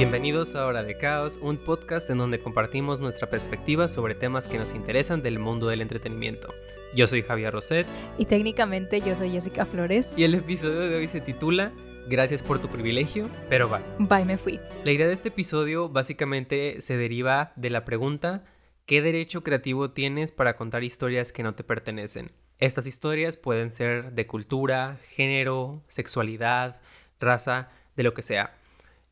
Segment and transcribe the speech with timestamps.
[0.00, 4.56] Bienvenidos a Hora de Caos, un podcast en donde compartimos nuestra perspectiva sobre temas que
[4.56, 6.48] nos interesan del mundo del entretenimiento.
[6.94, 7.86] Yo soy Javier Roset.
[8.16, 10.14] Y técnicamente yo soy Jessica Flores.
[10.16, 11.72] Y el episodio de hoy se titula
[12.08, 13.82] Gracias por tu privilegio, pero va.
[13.98, 14.58] Bye, me fui.
[14.84, 18.44] La idea de este episodio básicamente se deriva de la pregunta
[18.86, 22.32] ¿qué derecho creativo tienes para contar historias que no te pertenecen?
[22.58, 26.80] Estas historias pueden ser de cultura, género, sexualidad,
[27.20, 28.56] raza, de lo que sea.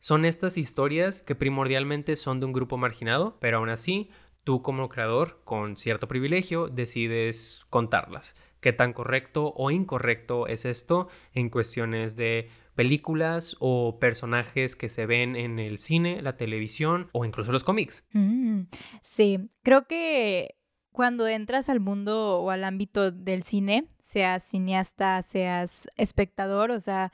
[0.01, 4.11] Son estas historias que primordialmente son de un grupo marginado, pero aún así,
[4.45, 8.35] tú como creador, con cierto privilegio, decides contarlas.
[8.61, 15.07] ¿Qué tan correcto o incorrecto es esto en cuestiones de películas o personajes que se
[15.07, 18.07] ven en el cine, la televisión o incluso los cómics?
[18.13, 18.63] Mm,
[19.03, 20.57] sí, creo que
[20.93, 27.13] cuando entras al mundo o al ámbito del cine, seas cineasta, seas espectador, o sea,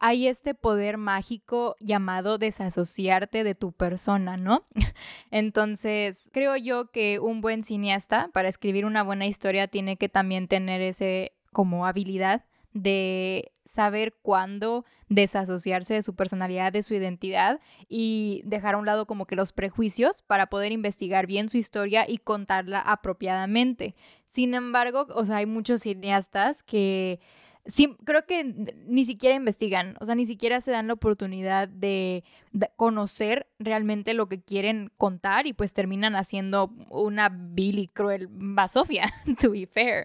[0.00, 4.64] hay este poder mágico llamado desasociarte de tu persona, ¿no?
[5.30, 10.48] Entonces, creo yo que un buen cineasta para escribir una buena historia tiene que también
[10.48, 18.42] tener ese como habilidad de saber cuándo desasociarse de su personalidad, de su identidad y
[18.44, 22.18] dejar a un lado como que los prejuicios para poder investigar bien su historia y
[22.18, 23.96] contarla apropiadamente.
[24.26, 27.20] Sin embargo, o sea, hay muchos cineastas que
[27.66, 28.44] sí, creo que
[28.86, 32.24] ni siquiera investigan, o sea, ni siquiera se dan la oportunidad de,
[32.76, 39.12] conocer realmente lo que quieren contar y pues terminan haciendo una vil y cruel basofia,
[39.40, 40.04] to be fair.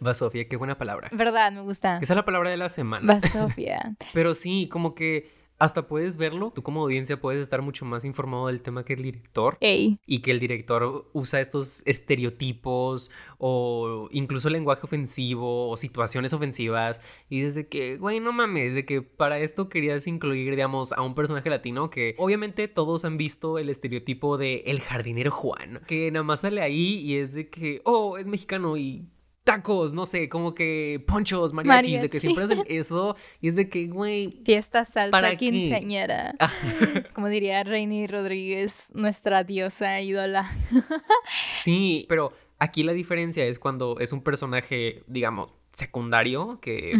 [0.00, 1.08] basofia, qué buena palabra.
[1.12, 1.52] ¿Verdad?
[1.52, 1.98] Me gusta.
[2.02, 3.14] Esa es la palabra de la semana.
[3.14, 3.96] Basofia.
[4.14, 8.48] Pero sí, como que hasta puedes verlo, tú como audiencia puedes estar mucho más informado
[8.48, 9.56] del tema que el director.
[9.60, 17.00] Y que el director usa estos estereotipos o incluso lenguaje ofensivo o situaciones ofensivas.
[17.30, 21.14] Y desde que, güey, no mames, de que para esto querías incluir, digamos, a un
[21.14, 26.24] personaje latino que obviamente todos han visto el estereotipo de el jardinero Juan, que nada
[26.24, 29.11] más sale ahí y es de que, oh, es mexicano y
[29.44, 33.16] tacos, no sé, como que ponchos, mariachis, de que siempre hacen eso.
[33.40, 34.40] Y es de que, güey.
[34.44, 36.34] Fiesta salsa quinceañera.
[36.38, 36.52] Ah.
[37.14, 40.50] como diría Reini Rodríguez, nuestra diosa ídola.
[41.62, 46.92] sí, pero aquí la diferencia es cuando es un personaje, digamos, secundario, que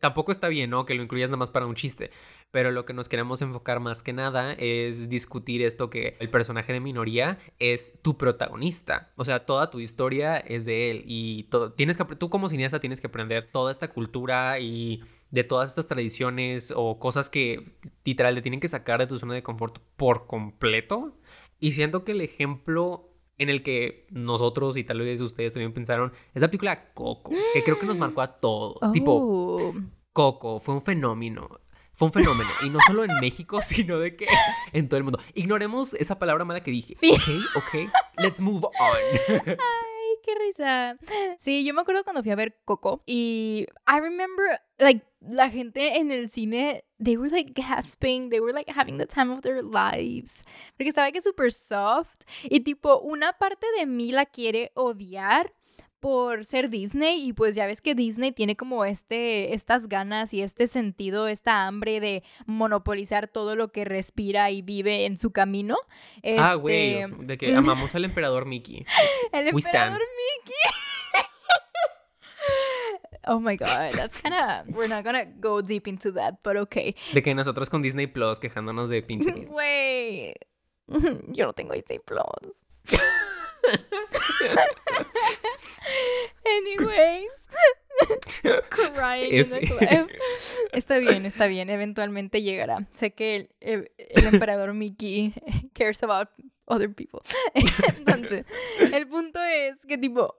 [0.00, 0.86] tampoco está bien, ¿no?
[0.86, 2.10] Que lo incluyas nada más para un chiste.
[2.50, 6.72] Pero lo que nos queremos enfocar más que nada es discutir esto que el personaje
[6.72, 9.12] de minoría es tu protagonista.
[9.16, 11.04] O sea, toda tu historia es de él.
[11.06, 15.44] Y todo, tienes que, tú como cineasta tienes que aprender toda esta cultura y de
[15.44, 19.42] todas estas tradiciones o cosas que literal te tienen que sacar de tu zona de
[19.42, 21.14] confort por completo.
[21.60, 23.09] Y siento que el ejemplo
[23.40, 27.64] en el que nosotros y tal vez ustedes también pensaron es la película Coco, que
[27.64, 28.92] creo que nos marcó a todos.
[28.92, 29.74] Tipo, oh.
[30.12, 31.48] Coco fue un fenómeno.
[31.94, 32.50] Fue un fenómeno.
[32.64, 34.26] Y no solo en México, sino de que
[34.72, 35.18] en todo el mundo.
[35.34, 36.96] Ignoremos esa palabra mala que dije.
[37.02, 37.90] Ok, ok.
[38.18, 38.96] Let's move on.
[39.46, 39.56] Ay,
[40.22, 40.98] qué risa.
[41.38, 45.96] Sí, yo me acuerdo cuando fui a ver Coco y I remember, like, la gente
[45.96, 49.62] en el cine, they were like gasping, they were like having the time of their
[49.62, 50.42] lives.
[50.76, 52.24] Porque estaba que súper soft.
[52.44, 55.52] Y tipo, una parte de mí la quiere odiar
[56.00, 60.40] por ser Disney y pues ya ves que Disney tiene como este estas ganas y
[60.40, 65.76] este sentido, esta hambre de monopolizar todo lo que respira y vive en su camino.
[66.38, 68.86] Ah, güey, este, de que amamos al emperador Mickey.
[69.32, 70.79] El emperador Mickey.
[73.26, 76.94] Oh my god, that's kind of we're not gonna go deep into that, but okay.
[77.12, 79.46] De que nosotros con Disney Plus quejándonos de pinche.
[79.50, 80.34] Güey,
[81.32, 82.62] yo no tengo Disney Plus.
[86.44, 87.30] Anyways.
[88.70, 89.46] Crying
[90.72, 91.70] Está bien, está bien.
[91.70, 92.86] Eventualmente llegará.
[92.92, 95.34] Sé que el, el, emperador Mickey
[95.74, 96.28] cares about
[96.66, 97.20] other people.
[97.98, 98.46] Entonces,
[98.92, 100.36] el punto es que tipo,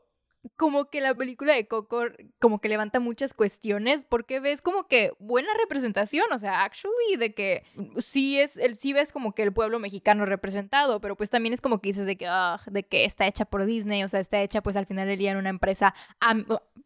[0.57, 2.05] como que la película de Coco
[2.39, 7.33] como que levanta muchas cuestiones porque ves como que buena representación, o sea, actually de
[7.33, 7.63] que
[7.97, 11.61] sí es el sí ves como que el pueblo mexicano representado, pero pues también es
[11.61, 14.41] como que dices de que ah, de que está hecha por Disney, o sea, está
[14.41, 15.93] hecha pues al final del en una empresa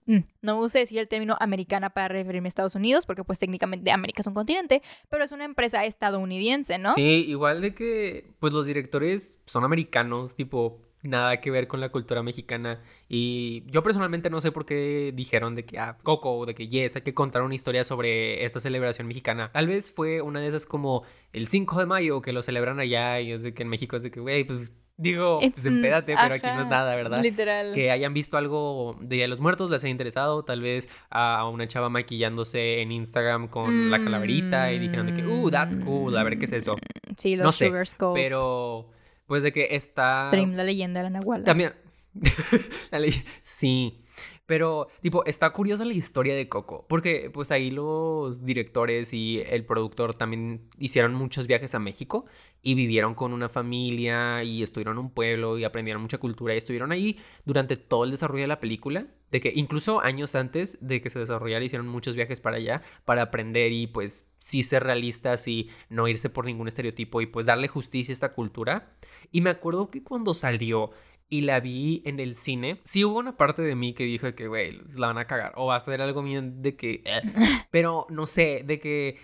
[0.06, 3.91] mm, no me decir el término americana para referirme a Estados Unidos porque pues técnicamente
[3.91, 6.94] América es un continente, pero es una empresa estadounidense, ¿no?
[6.94, 11.90] Sí, igual de que pues los directores son americanos, tipo nada que ver con la
[11.90, 12.81] cultura mexicana.
[13.07, 16.96] Y yo personalmente no sé por qué dijeron de que, ah, Coco, de que, yes,
[16.96, 19.52] hay que contar una historia sobre esta celebración mexicana.
[19.52, 21.04] Tal vez fue una de esas como
[21.34, 24.04] el 5 de mayo que lo celebran allá y es de que en México es
[24.04, 27.22] de que, güey, pues Digo, desempédate, pero aquí no es nada, ¿verdad?
[27.22, 27.74] Literal.
[27.74, 31.48] Que hayan visto algo de Día de los Muertos, les haya interesado, tal vez a
[31.50, 36.16] una chava maquillándose en Instagram con la calaverita y dijeron de que, uh, that's cool,
[36.16, 36.74] a ver qué es eso.
[36.75, 38.22] Mm, sí, los sugar skulls.
[38.22, 38.88] Pero,
[39.27, 40.27] pues de que está...
[40.27, 41.45] Stream la leyenda de la Nahuala.
[41.45, 41.74] También...
[42.92, 43.30] la leyenda...
[43.44, 44.05] Sí.
[44.45, 49.65] Pero, tipo, está curiosa la historia de Coco, porque pues ahí los directores y el
[49.65, 52.25] productor también hicieron muchos viajes a México
[52.62, 56.57] y vivieron con una familia y estuvieron en un pueblo y aprendieron mucha cultura y
[56.57, 61.01] estuvieron ahí durante todo el desarrollo de la película, de que incluso años antes de
[61.01, 65.47] que se desarrollara hicieron muchos viajes para allá para aprender y pues sí ser realistas
[65.47, 68.94] y no irse por ningún estereotipo y pues darle justicia a esta cultura.
[69.31, 70.92] Y me acuerdo que cuando salió
[71.30, 74.48] y la vi en el cine, sí hubo una parte de mí que dijo que,
[74.48, 77.01] güey, la van a cagar o va a ser algo mío de que...
[77.06, 77.22] Eh,
[77.72, 79.18] pero no sé, de que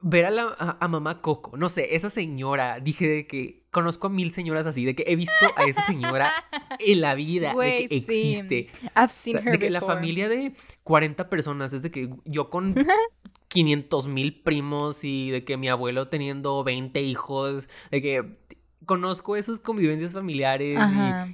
[0.00, 4.10] ver a, la, a, mamá Coco, no sé, esa señora, dije de que conozco a
[4.10, 6.30] mil señoras así, de que he visto a esa señora
[6.80, 8.68] en la vida, de que existe.
[9.50, 12.74] de que la familia de 40 personas, es de que yo con
[13.48, 18.24] 500 mil primos y de que mi abuelo teniendo 20 hijos, de que
[18.86, 20.78] conozco esas convivencias familiares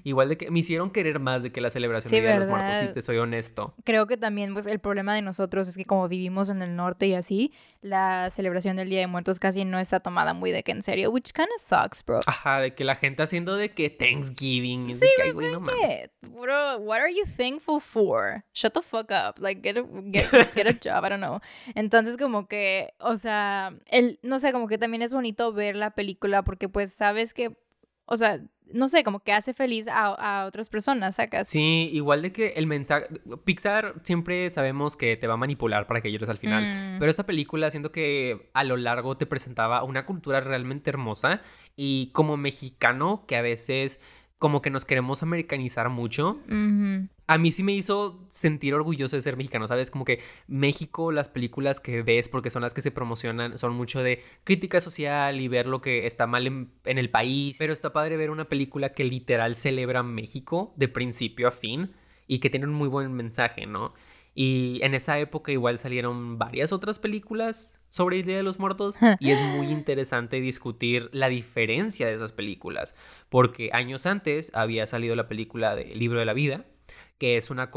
[0.04, 2.76] y igual de que me hicieron querer más de que la celebración de los Muertos,
[2.76, 3.74] si te soy honesto.
[3.84, 7.06] Creo que también pues el problema de nosotros es que como vivimos en el norte
[7.06, 10.72] y así, la celebración del Día de Muertos casi no está tomada muy de que
[10.72, 12.20] en serio, which kind of sucks, bro.
[12.26, 16.78] Ajá, de que la gente haciendo de que Thanksgiving, sí, de que, güey, no Bro,
[16.78, 18.44] what are you thankful for?
[18.52, 21.40] Shut the fuck up, like get a, get, get a job, I don't know.
[21.74, 25.90] Entonces como que, o sea, el no sé, como que también es bonito ver la
[25.90, 27.34] película porque pues sabes
[28.08, 28.40] o sea,
[28.72, 31.48] no sé, como que hace feliz a, otras personas, ¿sacas?
[31.48, 33.06] Sí, igual de que el mensaje,
[33.44, 36.98] Pixar siempre sabemos que te va a manipular para que llores al final, mm.
[36.98, 41.42] pero esta película siento que a lo largo te presentaba una cultura realmente hermosa
[41.76, 44.00] y como mexicano que a veces
[44.38, 46.38] como que nos queremos americanizar mucho.
[47.26, 49.90] A mí sí me hizo sentir orgulloso de ser mexicano, ¿sabes?
[49.90, 54.02] Como que México, las películas que ves, porque son las que se promocionan, son mucho
[54.02, 57.56] de crítica social y ver lo que está mal en, en el país.
[57.58, 61.90] Pero está padre ver una película que literal celebra México de principio a fin
[62.28, 63.92] y que tiene un muy buen mensaje, ¿no?
[64.34, 68.96] Y en esa época igual salieron varias otras películas sobre el Día de los Muertos
[69.18, 72.96] y es muy interesante discutir la diferencia de esas películas,
[73.28, 76.66] porque años antes había salido la película de Libro de la Vida,
[77.18, 77.70] que es una,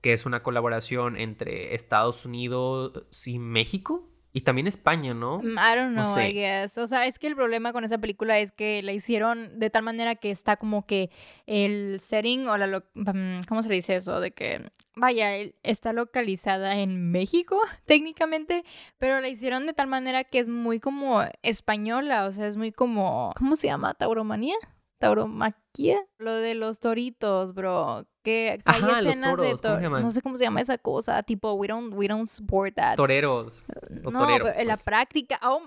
[0.00, 5.38] que es una colaboración entre Estados Unidos y México, y también España, ¿no?
[5.38, 6.76] Mm, I don't know, I guess.
[6.78, 9.82] O sea, es que el problema con esa película es que la hicieron de tal
[9.82, 11.10] manera que está como que
[11.46, 12.84] el setting o la...
[12.94, 14.20] Mm, ¿Cómo se dice eso?
[14.20, 15.30] De que, vaya,
[15.62, 18.64] está localizada en México, técnicamente,
[18.98, 22.72] pero la hicieron de tal manera que es muy como española, o sea, es muy
[22.72, 23.32] como...
[23.36, 23.94] ¿Cómo se llama?
[23.94, 24.56] ¿Tauromanía?
[24.98, 28.06] tauromaquia, lo de los toritos, bro.
[28.22, 30.02] Que, hay escenas de toros.
[30.02, 32.96] No sé cómo se llama esa cosa, tipo we don't we don't support that.
[32.96, 33.64] Toreros.
[34.02, 34.82] no, en la pues.
[34.84, 35.38] práctica.
[35.42, 35.62] Oh,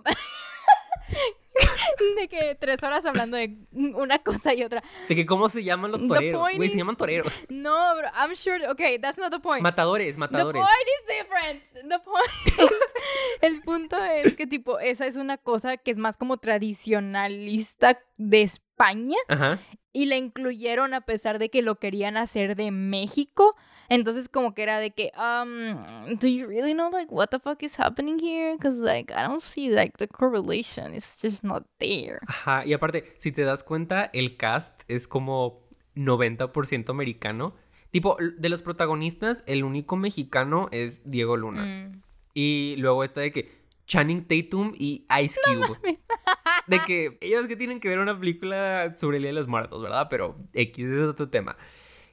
[2.15, 4.83] de que tres horas hablando de una cosa y otra.
[5.07, 6.41] De que cómo se llaman los toreros.
[6.55, 7.41] Güey, se llaman toreros.
[7.49, 8.67] No, bro, I'm sure.
[8.69, 9.61] Okay, that's not the point.
[9.61, 10.61] Matadores, matadores.
[10.61, 11.89] The point is different.
[11.89, 12.71] The point.
[13.41, 18.41] El punto es que, tipo, esa es una cosa que es más como tradicionalista de
[18.41, 19.17] España.
[19.27, 19.59] Ajá
[19.93, 23.55] y la incluyeron a pesar de que lo querían hacer de México.
[23.89, 27.61] Entonces como que era de que, um, do you really know like what the fuck
[27.61, 28.53] is happening here?
[28.53, 32.19] Because like I don't see like the correlation, it's just not there.
[32.27, 35.61] Ajá, y aparte, si te das cuenta, el cast es como
[35.95, 37.53] 90% americano.
[37.91, 41.65] Tipo, de los protagonistas, el único mexicano es Diego Luna.
[41.65, 42.01] Mm.
[42.33, 45.77] Y luego está de que Channing Tatum y Ice Cube.
[46.67, 49.81] de que ellos que tienen que ver una película sobre el Día de los Muertos,
[49.81, 50.07] ¿verdad?
[50.09, 51.57] Pero X es otro tema.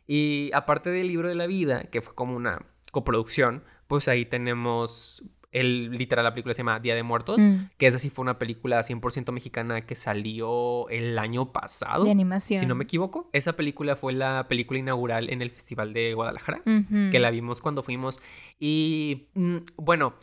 [0.07, 5.23] Y aparte del libro de la vida, que fue como una coproducción, pues ahí tenemos
[5.53, 7.71] el literal la película se llama Día de Muertos, mm.
[7.79, 12.05] que esa sí fue una película 100% mexicana que salió el año pasado.
[12.05, 12.61] De animación.
[12.61, 13.31] Si no me equivoco.
[13.33, 17.83] Esa película fue la película inaugural en el Festival de Guadalajara, que la vimos cuando
[17.83, 18.21] fuimos.
[18.59, 20.15] Y mm, bueno,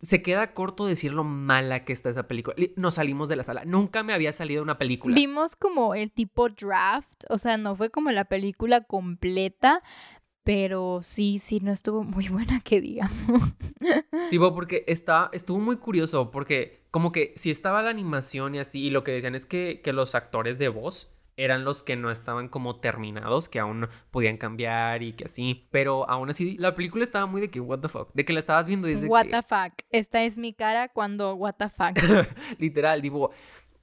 [0.00, 2.56] se queda corto decir lo mala que está esa película.
[2.76, 3.64] Nos salimos de la sala.
[3.64, 5.14] Nunca me había salido una película.
[5.14, 9.82] Vimos como el tipo draft, o sea, no fue como la película completa,
[10.44, 13.52] pero sí, sí, no estuvo muy buena que digamos.
[14.30, 18.82] Tipo, porque está, estuvo muy curioso, porque como que si estaba la animación y así,
[18.82, 22.10] y lo que decían es que, que los actores de voz eran los que no
[22.10, 25.68] estaban como terminados, que aún podían cambiar y que así.
[25.70, 28.40] Pero aún así, la película estaba muy de que, what the fuck, de que la
[28.40, 29.72] estabas viendo desde What the fuck.
[29.90, 31.96] Esta es mi cara cuando, what the fuck.
[32.58, 33.30] Literal, digo,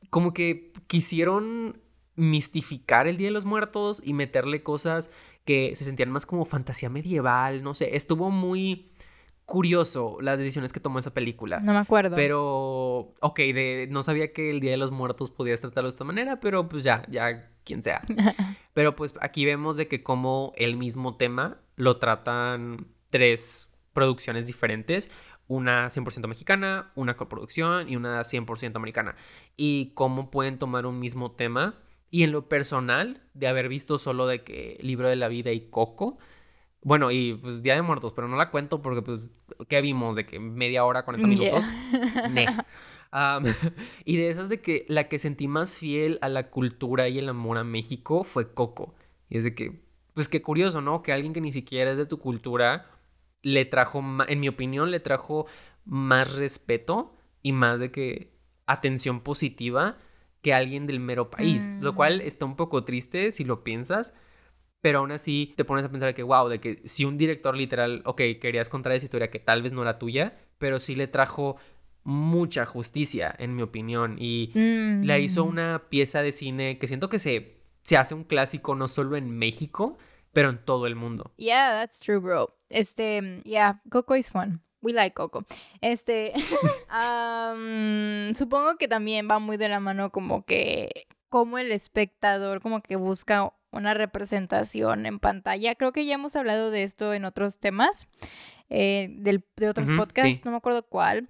[0.09, 1.81] como que quisieron
[2.15, 5.09] mistificar el Día de los Muertos y meterle cosas
[5.45, 8.91] que se sentían más como fantasía medieval, no sé, estuvo muy
[9.45, 11.59] curioso las decisiones que tomó esa película.
[11.59, 12.15] No me acuerdo.
[12.15, 16.03] Pero, ok, de, no sabía que el Día de los Muertos podías tratarlo de esta
[16.03, 18.01] manera, pero pues ya, ya, quien sea.
[18.73, 25.11] pero pues aquí vemos de que como el mismo tema lo tratan tres producciones diferentes.
[25.47, 29.15] Una 100% mexicana, una coproducción y una 100% americana.
[29.55, 31.75] Y cómo pueden tomar un mismo tema.
[32.09, 35.69] Y en lo personal, de haber visto solo de que Libro de la Vida y
[35.69, 36.17] Coco,
[36.85, 39.31] bueno, y pues Día de Muertos, pero no la cuento porque, pues,
[39.67, 40.15] ¿qué vimos?
[40.15, 41.65] De que media hora, 40 minutos.
[44.05, 47.27] y de esas de que la que sentí más fiel a la cultura y el
[47.27, 48.93] amor a México fue Coco.
[49.31, 49.81] Y es de que,
[50.13, 51.01] pues qué curioso, ¿no?
[51.01, 52.85] Que alguien que ni siquiera es de tu cultura
[53.41, 55.47] le trajo, en mi opinión, le trajo
[55.85, 58.37] más respeto y más de que
[58.67, 59.97] atención positiva
[60.43, 61.79] que alguien del mero país.
[61.81, 61.95] Lo mm.
[61.95, 64.13] cual está un poco triste si lo piensas
[64.85, 68.03] pero aún así te pones a pensar que, wow, de que si un director literal,
[68.05, 71.57] ok, querías contar esa historia que tal vez no era tuya, pero sí le trajo
[72.03, 75.49] mucha justicia, en mi opinión, y le hizo mm.
[75.49, 79.31] una pieza de cine que siento que se, se hace un clásico no solo en
[79.31, 79.97] México,
[80.33, 81.31] pero en todo el mundo.
[81.37, 82.55] Yeah, that's true, bro.
[82.69, 84.61] Este, yeah, Coco is fun.
[84.83, 85.45] We like Coco.
[85.81, 86.31] Este,
[88.35, 92.95] supongo que también va muy de la mano como que como el espectador como que
[92.95, 95.75] busca una representación en pantalla.
[95.75, 98.07] Creo que ya hemos hablado de esto en otros temas,
[98.69, 101.29] eh, de otros podcasts, no me acuerdo cuál,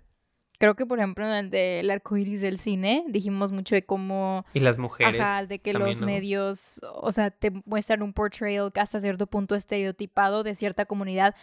[0.58, 4.46] Creo que, por ejemplo, en el del arco iris del cine, dijimos mucho de cómo.
[4.54, 5.20] Y las mujeres.
[5.20, 9.56] Ajá, de que los medios, o sea, te muestran un portrayal que hasta cierto punto
[9.56, 11.36] estereotipado de cierta comunidad.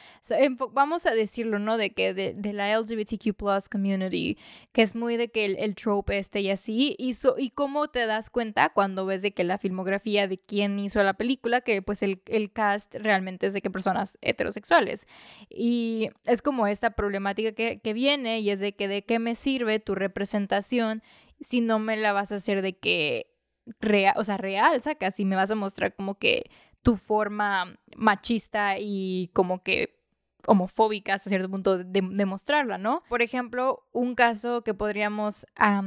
[0.72, 1.76] vamos a decirlo, ¿no?
[1.76, 3.36] De que de, la LGBTQ
[3.70, 4.36] community,
[4.72, 6.94] que es muy de que el, trope este y así.
[6.98, 11.02] Y, y cómo te das cuenta cuando ves de que la filmografía de quién hizo
[11.02, 15.06] la película, que pues el, el cast realmente es de que personas heterosexuales.
[15.48, 19.34] Y es como esta problemática que, que viene y es de que de qué me
[19.34, 21.02] sirve tu representación
[21.38, 23.26] si no me la vas a hacer de que
[23.78, 26.50] real, o sea, real, sacas, y me vas a mostrar como que
[26.80, 30.00] tu forma machista y como que
[30.46, 33.02] homofóbica hasta cierto punto de, mostrarla, ¿no?
[33.10, 35.44] Por ejemplo, un caso que podríamos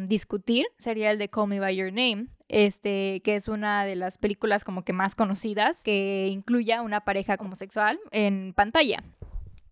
[0.08, 4.20] discutir sería el de Call Me By Your Name, este, que es una de las
[4.20, 9.04] películas como que más conocidas que incluya una pareja homosexual en pantalla.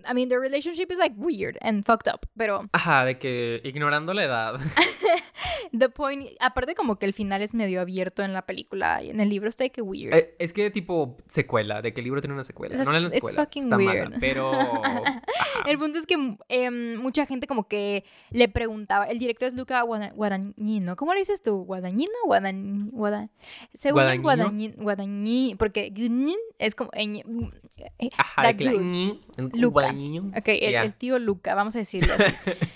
[0.05, 2.69] I mean, their relationship is like weird and fucked up, pero...
[2.73, 4.59] Ajá, de que ignorando la edad.
[5.77, 9.19] The point, aparte como que el final es medio abierto en la película y en
[9.19, 10.13] el libro está que weird.
[10.13, 12.83] Eh, es que tipo secuela, de que el libro tiene una secuela.
[12.83, 13.49] no en la secuela.
[13.53, 14.13] está weird.
[14.19, 14.51] pero...
[15.65, 19.81] El punto es que em, mucha gente como que le preguntaba, el director es Luca
[19.83, 21.63] Guadagnino, ¿cómo le dices tú?
[21.63, 22.11] ¿Guadagnino?
[22.25, 23.29] Guadagnino.
[23.73, 25.93] Según es Guadagnino, porque
[26.59, 26.89] es como...
[26.93, 28.53] Eh, Ajá,
[29.53, 29.93] Luca.
[30.37, 32.33] Ok, el, tío Luca, vamos a decirlo así.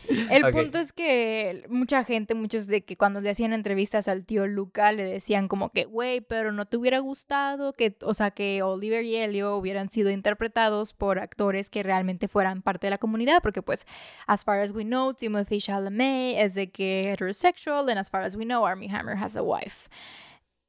[0.32, 4.48] el punto es que mucha gente, muchos de que cuando le hacían entrevistas al tío
[4.48, 8.64] Luca, le decían como que, güey, pero no te hubiera gustado que, o sea, que
[8.64, 13.42] Oliver y Elio hubieran sido interpretados por actores que realmente fueran parte de la comunidad,
[13.44, 13.86] porque pues,
[14.28, 18.38] as far as we know, Timothy Chalamet es de que heterosexual, and as far as
[18.38, 19.90] we know, Armie Hammer has a wife.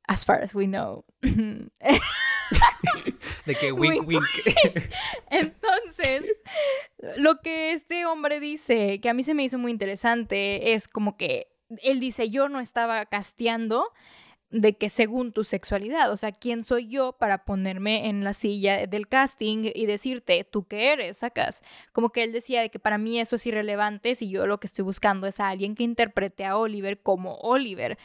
[0.08, 1.04] As far as we know.
[1.22, 1.70] de
[3.54, 4.24] que wink, wink.
[5.30, 6.24] Entonces,
[7.18, 11.16] lo que este hombre dice, que a mí se me hizo muy interesante, es como
[11.16, 11.46] que
[11.82, 13.92] él dice, yo no estaba casteando
[14.50, 18.86] de que según tu sexualidad, o sea, ¿quién soy yo para ponerme en la silla
[18.86, 21.62] del casting y decirte, tú qué eres, sacas?
[21.92, 24.66] Como que él decía de que para mí eso es irrelevante si yo lo que
[24.66, 27.98] estoy buscando es a alguien que interprete a Oliver como Oliver.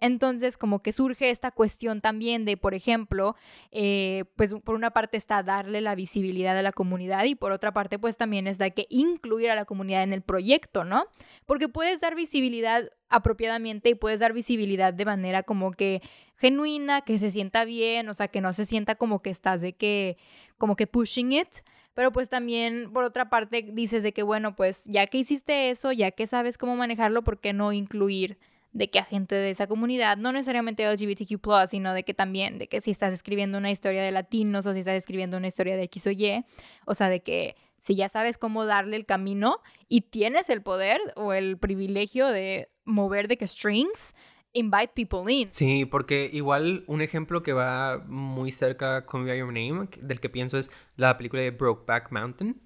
[0.00, 3.36] Entonces, como que surge esta cuestión también de, por ejemplo,
[3.70, 7.72] eh, pues por una parte está darle la visibilidad a la comunidad y por otra
[7.72, 11.04] parte, pues también es de que incluir a la comunidad en el proyecto, ¿no?
[11.44, 16.00] Porque puedes dar visibilidad apropiadamente y puedes dar visibilidad de manera como que
[16.36, 19.74] genuina, que se sienta bien, o sea, que no se sienta como que estás de
[19.74, 20.16] que,
[20.56, 21.48] como que pushing it.
[21.92, 25.92] Pero pues también, por otra parte, dices de que, bueno, pues ya que hiciste eso,
[25.92, 28.38] ya que sabes cómo manejarlo, ¿por qué no incluir
[28.72, 32.68] de que a gente de esa comunidad, no necesariamente LGBTQ, sino de que también, de
[32.68, 35.82] que si estás escribiendo una historia de latinos o si estás escribiendo una historia de
[35.84, 36.44] X o Y,
[36.86, 39.58] o sea, de que si ya sabes cómo darle el camino
[39.88, 44.14] y tienes el poder o el privilegio de mover de que strings,
[44.52, 45.48] invite people in.
[45.50, 50.58] Sí, porque igual un ejemplo que va muy cerca con Your Name, del que pienso
[50.58, 52.60] es la película de Brokeback Mountain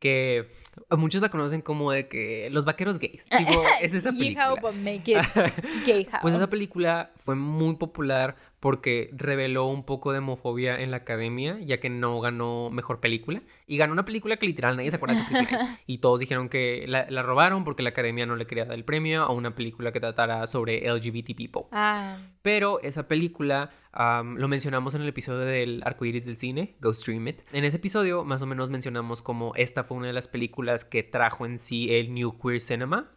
[0.00, 0.50] que
[0.96, 3.26] muchos la conocen como de que los vaqueros gays.
[3.80, 4.56] es esa película.
[4.82, 5.24] make it
[5.86, 10.98] gay Pues esa película fue muy popular porque reveló un poco de homofobia en la
[10.98, 13.42] academia, ya que no ganó mejor película.
[13.66, 15.68] Y ganó una película que literal nadie se acuerda qué película es.
[15.86, 19.22] Y todos dijeron que la, robaron porque la academia no le quería dar el premio
[19.22, 21.62] a una película que tratara sobre LGBT people.
[21.72, 22.18] Ah.
[22.42, 27.40] Pero esa película lo mencionamos en el episodio del arcoiris del cine, Go Stream It.
[27.52, 31.02] En ese episodio, más o menos mencionamos como esta fue una de las películas que
[31.02, 33.10] trajo en sí el New Queer Cinema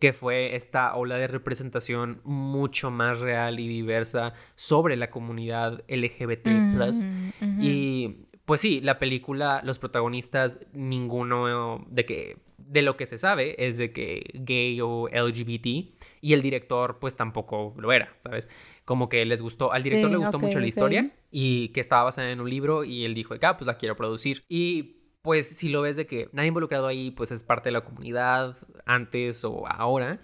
[0.00, 6.48] que fue esta ola de representación mucho más real y diversa sobre la comunidad LGBT.
[7.60, 13.66] Y pues sí, la película, los protagonistas, ninguno de que de lo que se sabe
[13.66, 15.66] es de que gay o LGBT
[16.20, 18.48] y el director pues tampoco lo era, ¿sabes?
[18.84, 22.30] Como que les gustó, al director le gustó mucho la historia y que estaba basada
[22.30, 24.44] en un libro y él dijo, ah, pues la quiero producir.
[24.48, 27.84] Y pues si lo ves de que nadie involucrado ahí, pues es parte de la
[27.84, 30.20] comunidad antes o ahora,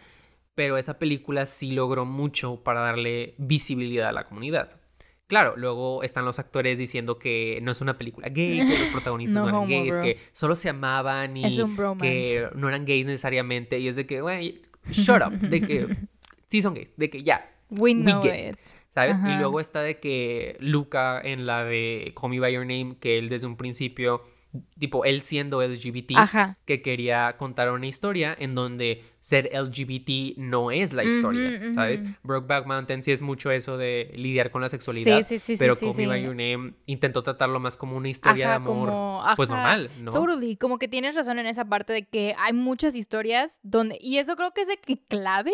[0.55, 4.81] pero esa película sí logró mucho para darle visibilidad a la comunidad.
[5.27, 9.43] Claro, luego están los actores diciendo que no es una película gay, que los protagonistas
[9.43, 11.57] no, eran gays, que solo se amaban y
[12.01, 13.79] que no eran gays necesariamente.
[13.79, 15.97] Y es de que, güey, shut up, de que
[16.47, 17.53] sí son gays, de que ya.
[17.71, 18.57] We know it.
[18.95, 19.19] ¿Sabes?
[19.27, 23.19] Y luego está de que Luca en la de Call Me By Your Name, que
[23.19, 24.23] él desde un principio
[24.79, 26.13] tipo él siendo LGBT,
[26.65, 32.03] que quería contar una historia en donde ser LGBT no es la historia, ¿sabes?
[32.23, 35.77] Brokeback Mountain sí es mucho eso de lidiar con la sexualidad, sí, sí, sí, pero
[35.77, 39.91] Call Me By Your Name intentó tratarlo más como una historia de amor, pues normal,
[40.01, 40.11] ¿no?
[40.11, 44.19] Totally, como que tienes razón en esa parte de que hay muchas historias donde, y
[44.19, 45.53] eso creo que es de que clave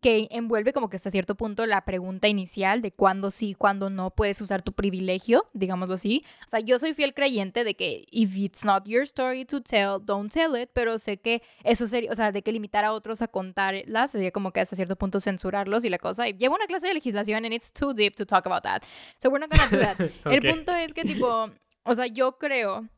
[0.00, 4.10] que envuelve como que hasta cierto punto la pregunta inicial de cuándo sí, cuándo no
[4.10, 6.24] puedes usar tu privilegio, digámoslo así.
[6.46, 9.98] O sea, yo soy fiel creyente de que if it's not your story to tell,
[10.02, 13.22] don't tell it, pero sé que eso sería, o sea, de que limitar a otros
[13.22, 16.28] a contarlas sería como que hasta cierto punto censurarlos y la cosa.
[16.28, 18.82] Y llevo una clase de legislación and it's too deep to talk about that.
[19.18, 20.10] So we're not gonna do that.
[20.32, 21.50] El punto es que tipo,
[21.84, 22.88] o sea, yo creo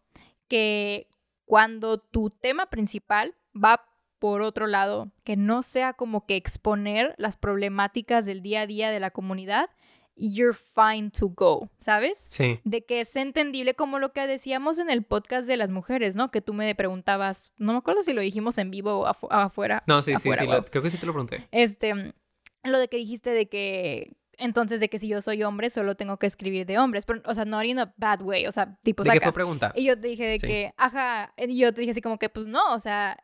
[0.49, 1.09] que
[1.45, 3.85] cuando tu tema principal va
[4.23, 8.93] por otro lado, que no sea como que exponer las problemáticas del día a día
[8.93, 9.69] de la comunidad
[10.15, 12.25] you're fine to go, ¿sabes?
[12.29, 12.61] Sí.
[12.63, 16.31] De que es entendible como lo que decíamos en el podcast de las mujeres, ¿no?
[16.31, 19.83] Que tú me preguntabas, no me acuerdo si lo dijimos en vivo o afuera.
[19.89, 21.49] No, sí, sí, sí, creo que sí te lo pregunté.
[21.51, 22.15] Este,
[22.63, 26.17] lo de que dijiste de que entonces de que si yo soy hombre solo tengo
[26.19, 29.03] que escribir de hombres, pero o sea, no in a bad way, o sea, tipo
[29.03, 29.17] sacas.
[29.17, 29.73] ¿De qué fue pregunta?
[29.75, 32.47] Y yo te dije de que, ajá, y yo te dije así como que pues
[32.47, 33.19] no, o sea,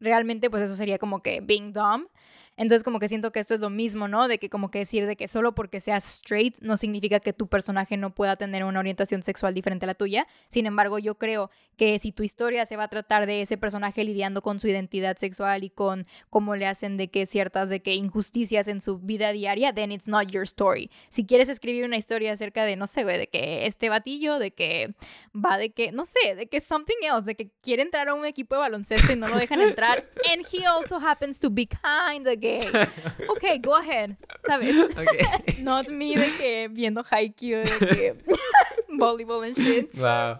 [0.00, 2.08] realmente pues eso sería como que being dumb.
[2.56, 4.28] Entonces como que siento que esto es lo mismo, ¿no?
[4.28, 7.48] De que como que decir de que solo porque seas straight no significa que tu
[7.48, 10.26] personaje no pueda tener una orientación sexual diferente a la tuya.
[10.48, 14.04] Sin embargo, yo creo que si tu historia se va a tratar de ese personaje
[14.04, 17.94] lidiando con su identidad sexual y con cómo le hacen de que ciertas de que
[17.94, 20.90] injusticias en su vida diaria, then it's not your story.
[21.08, 24.52] Si quieres escribir una historia acerca de, no sé, güey, de que este batillo, de
[24.52, 24.94] que
[25.34, 28.24] va de que, no sé, de que something else, de que quiere entrar a un
[28.24, 32.26] equipo de baloncesto y no lo dejan entrar, and he also happens to be kind,
[32.26, 32.45] de
[33.28, 34.74] ok, go ahead, ¿sabes?
[35.60, 38.14] Not me de que viendo Haikyuu, de que
[38.98, 39.94] volleyball and shit.
[39.94, 40.38] Wow.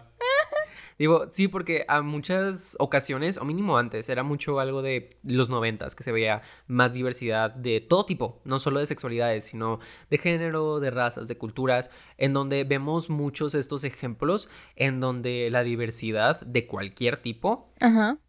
[0.97, 5.95] Digo, sí, porque a muchas ocasiones, o mínimo antes, era mucho algo de los noventas,
[5.95, 9.79] que se veía más diversidad de todo tipo, no solo de sexualidades, sino
[10.09, 15.63] de género, de razas, de culturas, en donde vemos muchos estos ejemplos en donde la
[15.63, 17.71] diversidad de cualquier tipo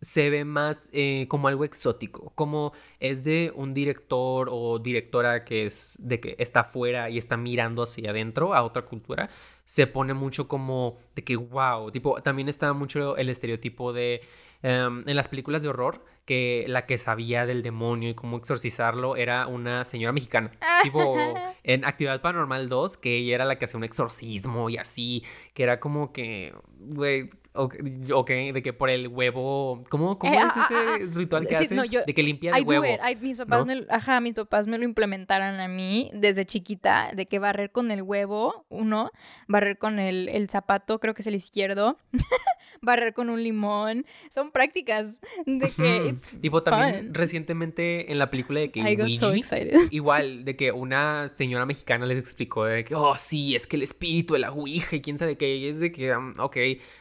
[0.01, 5.67] se ve más eh, como algo exótico, como es de un director o directora que
[5.67, 9.31] es de que está afuera y está mirando hacia adentro a otra cultura
[9.69, 14.23] se pone mucho como de que, wow, tipo, también está mucho el estereotipo de,
[14.63, 19.15] em, en las películas de horror, que la que sabía del demonio y cómo exorcizarlo
[19.17, 20.51] era una señora mexicana.
[20.83, 21.15] tipo,
[21.65, 25.65] en Actividad Paranormal 2, que ella era la que hacía un exorcismo y así, que
[25.65, 29.83] era como que, güey, Ok, de que por el huevo.
[29.89, 31.75] ¿Cómo, cómo eh, es ah, ese ah, ah, ritual que hace?
[31.75, 32.85] de que limpia el huevo.
[33.21, 37.39] mis papás me, ajá, mis papás me lo implementaron a mí desde chiquita, de que
[37.39, 39.11] barrer con el huevo, uno,
[39.49, 41.97] barrer con el, el zapato, creo que es el izquierdo,
[42.83, 44.07] barrer con un limón.
[44.31, 46.15] Son prácticas de que.
[46.41, 48.81] tipo, también recientemente en la película de que.
[49.91, 53.83] igual, de que una señora mexicana les explicó de que, oh, sí, es que el
[53.83, 55.57] espíritu de la ouija y quién sabe qué.
[55.57, 56.55] Y es de que, um, ok,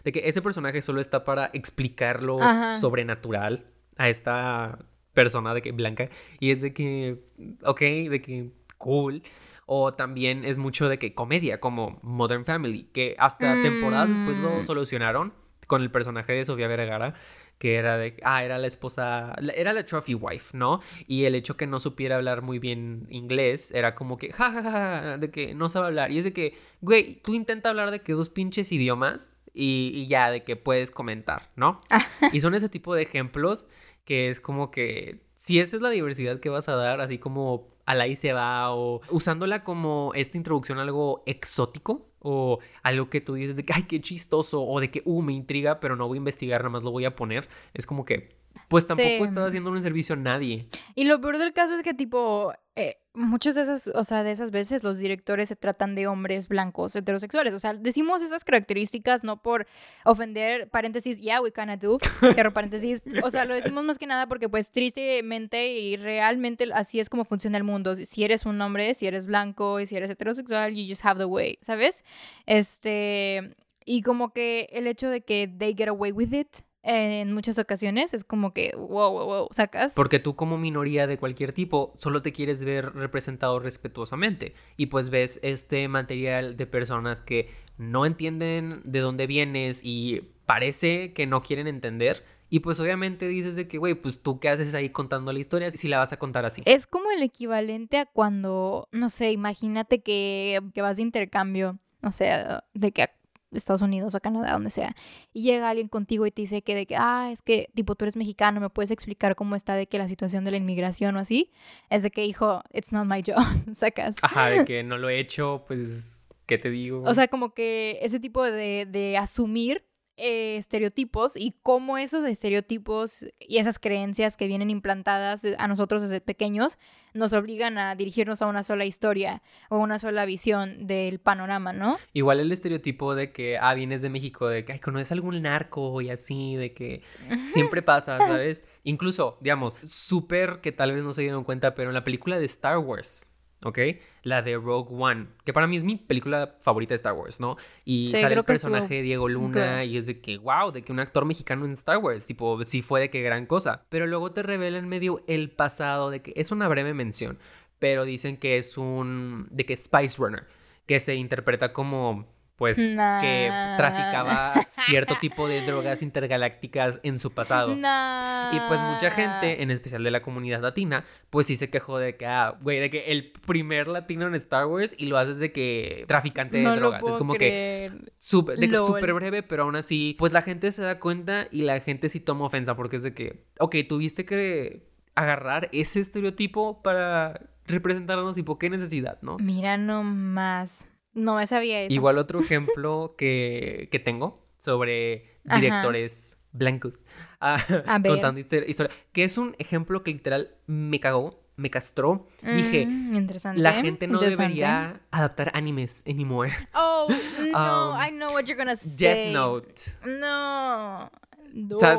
[0.04, 2.38] de que ese personaje solo está para explicarlo
[2.80, 3.66] sobrenatural
[3.98, 4.78] a esta
[5.14, 6.10] persona de que blanca.
[6.40, 7.24] Y es de que,
[7.64, 9.24] ok, de que cool.
[9.66, 14.60] O también es mucho de que comedia, como Modern Family, que hasta temporadas después lo
[14.60, 14.64] mm.
[14.64, 15.34] solucionaron
[15.66, 17.16] con el personaje de Sofía Vergara,
[17.58, 20.82] que era de, ah, era la esposa, era la trophy wife, ¿no?
[21.08, 25.32] Y el hecho que no supiera hablar muy bien inglés era como que, jajaja, de
[25.32, 26.12] que no sabe hablar.
[26.12, 30.08] Y es de que, güey, tú intenta hablar de que dos pinches idiomas y, y
[30.08, 31.80] ya, de que puedes comentar, ¿no?
[32.32, 33.66] y son ese tipo de ejemplos
[34.06, 37.68] que es como que, si esa es la diversidad que vas a dar, así como
[37.86, 43.22] al ahí se va o usándola como esta introducción a algo exótico o algo que
[43.22, 46.08] tú dices de que, ay, qué chistoso o de que, uh, me intriga, pero no
[46.08, 47.48] voy a investigar, nada más lo voy a poner.
[47.74, 48.37] Es como que,
[48.68, 50.68] pues tampoco estás haciendo un servicio a nadie.
[50.96, 54.32] Y lo peor del caso es que tipo, eh, muchas de esas, o sea, de
[54.32, 57.54] esas veces los directores se tratan de hombres blancos heterosexuales.
[57.54, 59.66] O sea, decimos esas características no por
[60.06, 61.98] ofender, paréntesis, yeah, we kinda do,
[62.34, 63.02] cierro paréntesis.
[63.24, 67.26] O sea, lo decimos más que nada porque pues tristemente y realmente así es como
[67.26, 67.96] funciona el mundo.
[67.96, 71.26] Si eres un hombre, si eres blanco y si eres heterosexual, you just have the
[71.26, 72.06] way, ¿sabes?
[72.46, 77.60] Este, y como que el hecho de que they get away with it en muchas
[77.60, 79.94] ocasiones es como que, wow, wow, wow, sacas.
[79.96, 85.10] Porque tú como minoría de cualquier tipo solo te quieres ver representado respetuosamente y pues
[85.10, 91.44] ves este material de personas que no entienden de dónde vienes y parece que no
[91.44, 92.24] quieren entender.
[92.50, 95.70] Y pues obviamente dices de que, güey, pues tú qué haces ahí contando la historia
[95.72, 96.62] si la vas a contar así.
[96.66, 102.14] Es como el equivalente a cuando, no sé, imagínate que, que vas de intercambio, o
[102.14, 103.10] sea, de que
[103.52, 104.96] Estados Unidos o Canadá, donde sea,
[105.34, 108.06] y llega alguien contigo y te dice que de que, ah, es que tipo tú
[108.06, 111.20] eres mexicano, me puedes explicar cómo está de que la situación de la inmigración o
[111.20, 111.52] así,
[111.90, 113.44] es de que, hijo, it's not my job,
[113.76, 114.16] sacas.
[114.22, 117.04] Ajá, de que no lo he hecho, pues, ¿qué te digo?
[117.06, 119.84] O sea, como que ese tipo de, de asumir
[120.18, 126.22] eh, estereotipos y cómo esos estereotipos y esas creencias que vienen implantadas a nosotros desde
[126.22, 126.80] pequeños
[127.14, 131.98] nos obligan a dirigirnos a una sola historia o una sola visión del panorama, ¿no?
[132.14, 136.02] Igual el estereotipo de que, ah, vienes de México, de que, ay, conoces algún narco
[136.02, 137.04] y así, de que
[137.52, 138.64] siempre pasa, ¿sabes?
[138.84, 142.46] Incluso, digamos, súper que tal vez no se dieron cuenta, pero en la película de
[142.46, 143.80] Star Wars, ¿ok?
[144.24, 147.58] La de Rogue One, que para mí es mi película favorita de Star Wars, ¿no?
[147.86, 151.00] Y sale el personaje de Diego Luna y es de que, wow, de que un
[151.00, 153.86] actor mexicano en Star Wars, tipo, sí fue de que gran cosa.
[153.90, 157.40] Pero luego te revela en medio el pasado de que es una breve mención,
[157.80, 160.46] pero dicen que es un, de que Spice Runner,
[160.86, 167.72] que se interpreta como pues que traficaba cierto tipo de drogas intergalácticas en su pasado.
[167.74, 172.18] Y pues mucha gente, en especial de la comunidad latina, pues sí se quejó de
[172.18, 175.52] que, ah, güey, de que el primer latino en Star Wars y lo haces de
[175.52, 177.08] que traficante de drogas.
[177.08, 181.48] es como que súper super breve, pero aún así, pues la gente se da cuenta
[181.52, 186.00] y la gente sí toma ofensa porque es de que, ok, tuviste que agarrar ese
[186.00, 189.38] estereotipo para representarnos, tipo, qué necesidad, ¿no?
[189.38, 190.88] Mira nomás.
[191.18, 191.94] No me sabía eso.
[191.94, 196.94] Igual otro ejemplo que, tengo sobre directores blancos
[197.40, 197.58] ah,
[198.06, 202.28] contando historia, que es un ejemplo que literal me cagó, me castró.
[202.44, 206.52] Dije, mm, la gente no debería adaptar animes anymore.
[206.76, 207.08] Oh,
[207.52, 208.96] no, um, I know what you're gonna say.
[208.96, 209.82] Death Note.
[210.06, 211.12] No.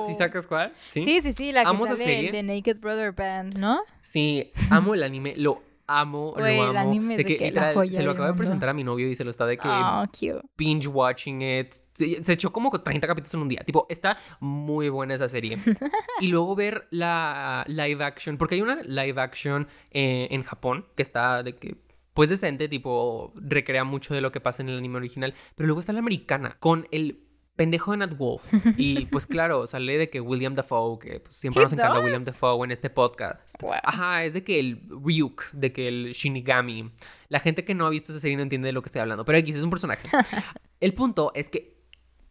[0.07, 0.73] ¿Sí sacas cuál?
[0.89, 2.31] Sí, sí, sí, la que amo sale serie.
[2.31, 3.83] de Naked Brother Band, ¿no?
[4.01, 7.17] Sí, amo el anime, lo amo, lo amo.
[7.17, 9.57] de que, se lo acabo de presentar a mi novio y se lo está de
[9.59, 10.05] que oh,
[10.57, 11.73] binge watching it.
[11.95, 13.65] Se, echó como 30 capítulos en un día.
[13.65, 15.59] Tipo, está muy buena esa serie.
[16.21, 21.03] y luego ver la live action, porque hay una live action eh, en Japón que
[21.03, 21.77] está de que
[22.19, 25.79] pues decente, tipo, recrea mucho de lo que pasa en el anime original, pero luego
[25.79, 27.28] está la americana con el
[27.59, 28.51] pendejo de Nat Wolf.
[28.79, 32.65] Y pues claro, sale de que William Dafoe, que pues, siempre nos encanta William Dafoe
[32.65, 33.41] en este podcast.
[33.83, 36.93] Ajá, es de que el Ryuk, de que el Shinigami.
[37.29, 39.25] La gente que no ha visto esa serie no entiende de lo que estoy hablando,
[39.25, 40.09] pero X es un personaje.
[40.81, 41.77] El punto es que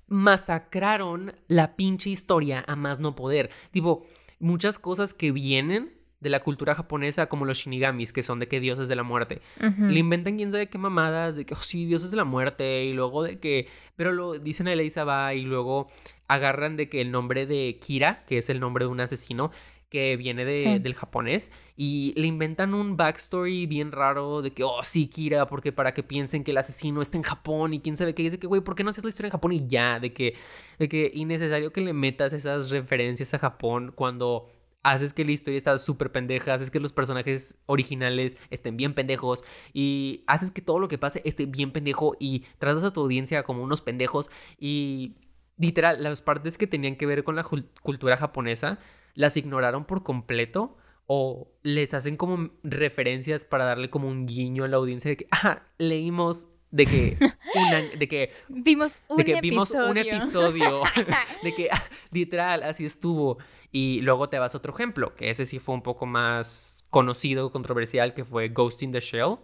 [0.08, 3.50] masacraron la pinche historia a más no poder.
[3.72, 4.06] Tipo,
[4.40, 8.60] muchas cosas que vienen de la cultura japonesa como los shinigamis, que son de que
[8.60, 9.42] dioses de la muerte.
[9.80, 12.94] Le inventan quién sabe qué mamadas, de que, oh, sí, dioses de la muerte, y
[12.94, 15.90] luego de que, pero lo dicen a Elisa y luego
[16.28, 19.52] agarran de que el nombre de Kira, que es el nombre de un asesino,
[19.90, 24.84] que viene de, del japonés y le inventan un backstory bien raro de que, oh,
[24.84, 28.14] sí, Kira, porque para que piensen que el asesino está en Japón y quién sabe
[28.14, 30.00] qué, dice que, güey, ¿por qué no haces la historia en Japón y ya?
[30.00, 30.36] De que,
[30.78, 34.50] de que innecesario que le metas esas referencias a Japón cuando
[34.88, 39.44] haces que la historia está súper pendeja, haces que los personajes originales estén bien pendejos
[39.74, 43.44] y haces que todo lo que pase esté bien pendejo y tratas a tu audiencia
[43.44, 45.16] como unos pendejos y
[45.58, 47.44] literal, las partes que tenían que ver con la
[47.84, 48.80] cultura japonesa
[49.14, 54.68] las ignoraron por completo o les hacen como referencias para darle como un guiño a
[54.70, 57.18] la audiencia de que, ah, leímos de que,
[58.00, 59.52] de que vimos un de que episodio.
[59.52, 60.82] vimos un episodio
[61.44, 63.38] de que ah, literal así estuvo
[63.72, 67.52] y luego te vas a otro ejemplo que ese sí fue un poco más conocido
[67.52, 69.38] controversial que fue Ghost in the Shell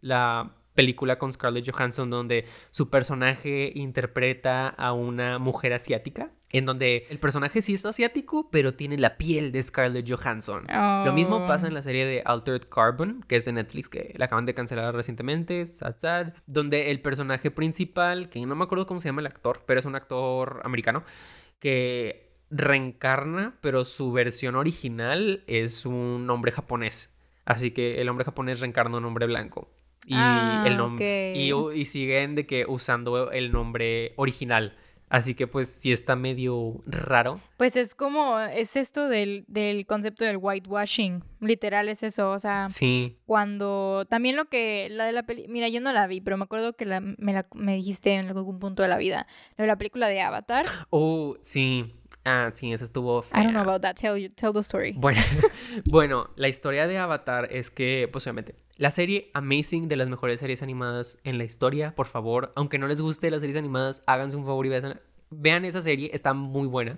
[0.00, 7.06] la película con Scarlett Johansson donde su personaje interpreta a una mujer asiática, en donde
[7.10, 10.64] el personaje sí es asiático, pero tiene la piel de Scarlett Johansson.
[11.04, 11.76] Lo mismo pasa en Oh.
[11.76, 15.66] la serie de Altered Carbon, que es de Netflix, que la acaban de cancelar recientemente,
[15.66, 19.62] sad, sad, donde el personaje principal, que no me acuerdo cómo se llama el actor,
[19.66, 21.04] pero es un actor americano,
[21.58, 27.16] que reencarna, pero su versión original es un hombre japonés.
[27.44, 29.70] Así que el hombre japonés reencarna un hombre blanco.
[30.06, 31.74] Y, Ah, el nom- ok.
[31.74, 34.76] y, y siguen de que usando el nombre original.
[35.08, 37.38] Así que pues sí está medio raro.
[37.58, 41.22] Pues es como, es esto del, del concepto del whitewashing.
[41.40, 43.18] Literal es eso, o sea, Sí.
[43.26, 46.44] cuando también lo que la de la peli mira yo no la vi pero me
[46.44, 49.26] acuerdo que la, me, la, me dijiste en algún punto de la vida
[49.58, 51.92] lo de la película de Avatar Oh, sí.
[52.24, 53.40] Ah, sí, esa estuvo fea.
[53.40, 55.20] I don't know about that tell you tell the story Bueno,
[55.86, 60.40] bueno, la historia de Avatar es que, pues obviamente, la serie Amazing de las mejores
[60.40, 64.36] series animadas en la historia, por favor, aunque no les guste las series animadas, háganse
[64.36, 66.96] un favor y vean, vean esa serie, está muy buena.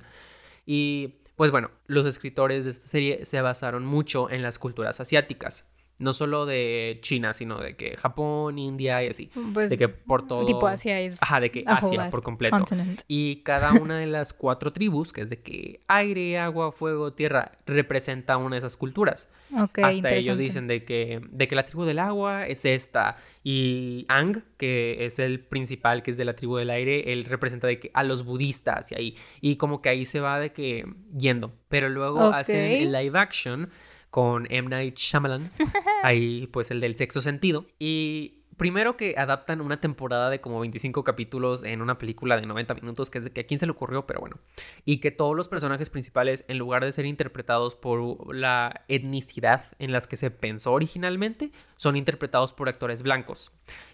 [0.67, 5.67] Y pues bueno, los escritores de esta serie se basaron mucho en las culturas asiáticas,
[5.99, 10.27] no solo de China, sino de que Japón, India y así, pues de que por
[10.27, 10.45] todo...
[10.45, 12.57] tipo Asia es Ajá, de que Asia por completo.
[12.57, 13.03] continent.
[13.07, 17.53] Y cada una de las cuatro tribus, que es de que aire, agua, fuego, tierra,
[17.67, 19.31] representa una de esas culturas.
[19.57, 23.17] Ok, Hasta ellos dicen de que, de que la tribu del agua es esta.
[23.45, 27.69] Y Ang, que es el principal, que es de la tribu del aire, él representa
[27.69, 29.17] de que a los budistas y ahí.
[29.41, 30.85] Y como que ahí se va de que
[31.17, 31.55] yendo.
[31.69, 32.35] Pero luego Ok.
[32.35, 33.71] hacen el live action
[34.15, 34.69] con M.
[34.69, 35.51] Night Shyamalan.
[36.05, 37.67] ahí pues el del sexo sentido.
[37.81, 42.75] Y primero que adaptan una temporada de como 25 capítulos en una película de 90
[42.75, 44.39] minutos, que es de que a quién se le ocurrió, pero bueno.
[44.85, 49.91] Y que todos los personajes principales, en lugar de ser interpretados por la etnicidad en
[49.91, 53.51] las que se pensó originalmente, son interpretados por actores blancos.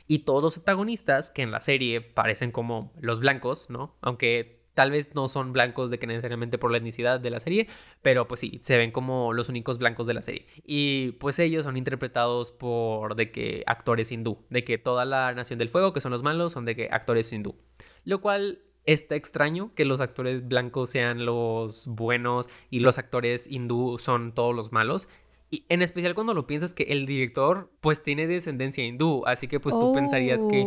[0.06, 3.96] Y todos los protagonistas, que en la serie parecen como los blancos, ¿no?
[4.02, 7.68] Aunque tal vez no son blancos de que necesariamente por la etnicidad de la serie,
[8.02, 10.46] pero pues sí, se ven como los únicos blancos de la serie.
[10.64, 15.58] Y pues ellos son interpretados por de que actores hindú, de que toda la Nación
[15.58, 17.56] del Fuego, que son los malos, son de que actores hindú.
[18.04, 23.98] Lo cual está extraño que los actores blancos sean los buenos y los actores hindú
[23.98, 25.08] son todos los malos.
[25.52, 29.58] Y en especial cuando lo piensas que el director pues tiene descendencia hindú, así que
[29.58, 30.64] pues tú pensarías que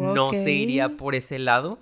[0.00, 1.78] Oh, no se iría por ese lado.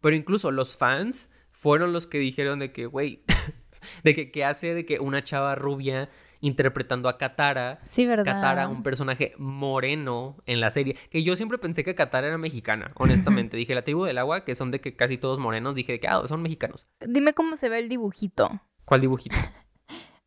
[0.00, 3.22] Pero incluso los fans fueron los que dijeron de que, güey,
[4.04, 6.08] de que qué hace de que una chava rubia
[6.42, 8.24] interpretando a Katara, Sí, ¿verdad?
[8.24, 12.92] Katara, un personaje moreno en la serie, que yo siempre pensé que Katara era mexicana,
[12.96, 13.56] honestamente.
[13.58, 16.22] dije, la tribu del agua, que son de que casi todos morenos, dije que, ah,
[16.26, 16.86] son mexicanos.
[17.06, 18.62] Dime cómo se ve el dibujito.
[18.84, 19.36] ¿Cuál dibujito?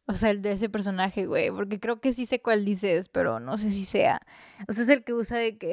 [0.06, 1.50] O sea, el de ese personaje, güey.
[1.50, 4.20] Porque creo que sí sé cuál dices, pero no sé si sea.
[4.68, 5.72] O sea, es el que usa de que.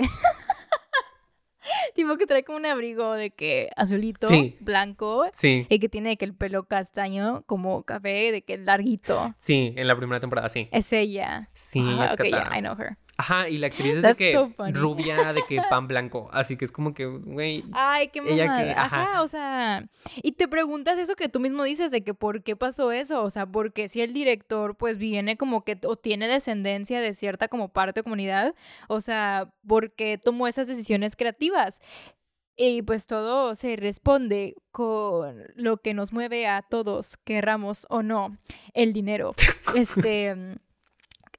[1.95, 4.57] tipo que trae como un abrigo de que azulito, Sí.
[4.61, 5.27] blanco.
[5.33, 9.35] Sí, Y que tiene de que el pelo castaño, como café, de que larguito.
[9.39, 10.69] sí, en la primera temporada, sí.
[10.73, 11.49] Es ella.
[11.53, 12.59] Sí, es ok, yeah, Katara.
[12.59, 12.97] I know her.
[13.21, 16.65] Ajá, y la actriz es de que so rubia, de que pan blanco, así que
[16.65, 18.65] es como que, güey, Ay, qué Ella mamada.
[18.65, 19.03] que- ajá.
[19.03, 19.23] ajá.
[19.23, 19.89] o sea,
[20.23, 23.31] y te preguntas eso que tú mismo dices de que por qué pasó eso, o
[23.31, 27.69] sea, porque si el director pues viene como que o tiene descendencia de cierta como
[27.69, 28.55] parte o comunidad,
[28.89, 31.81] o sea, ¿por qué tomó esas decisiones creativas?
[32.57, 38.37] Y pues todo se responde con lo que nos mueve a todos, querramos o no,
[38.75, 39.33] el dinero.
[39.75, 40.55] Este, mm,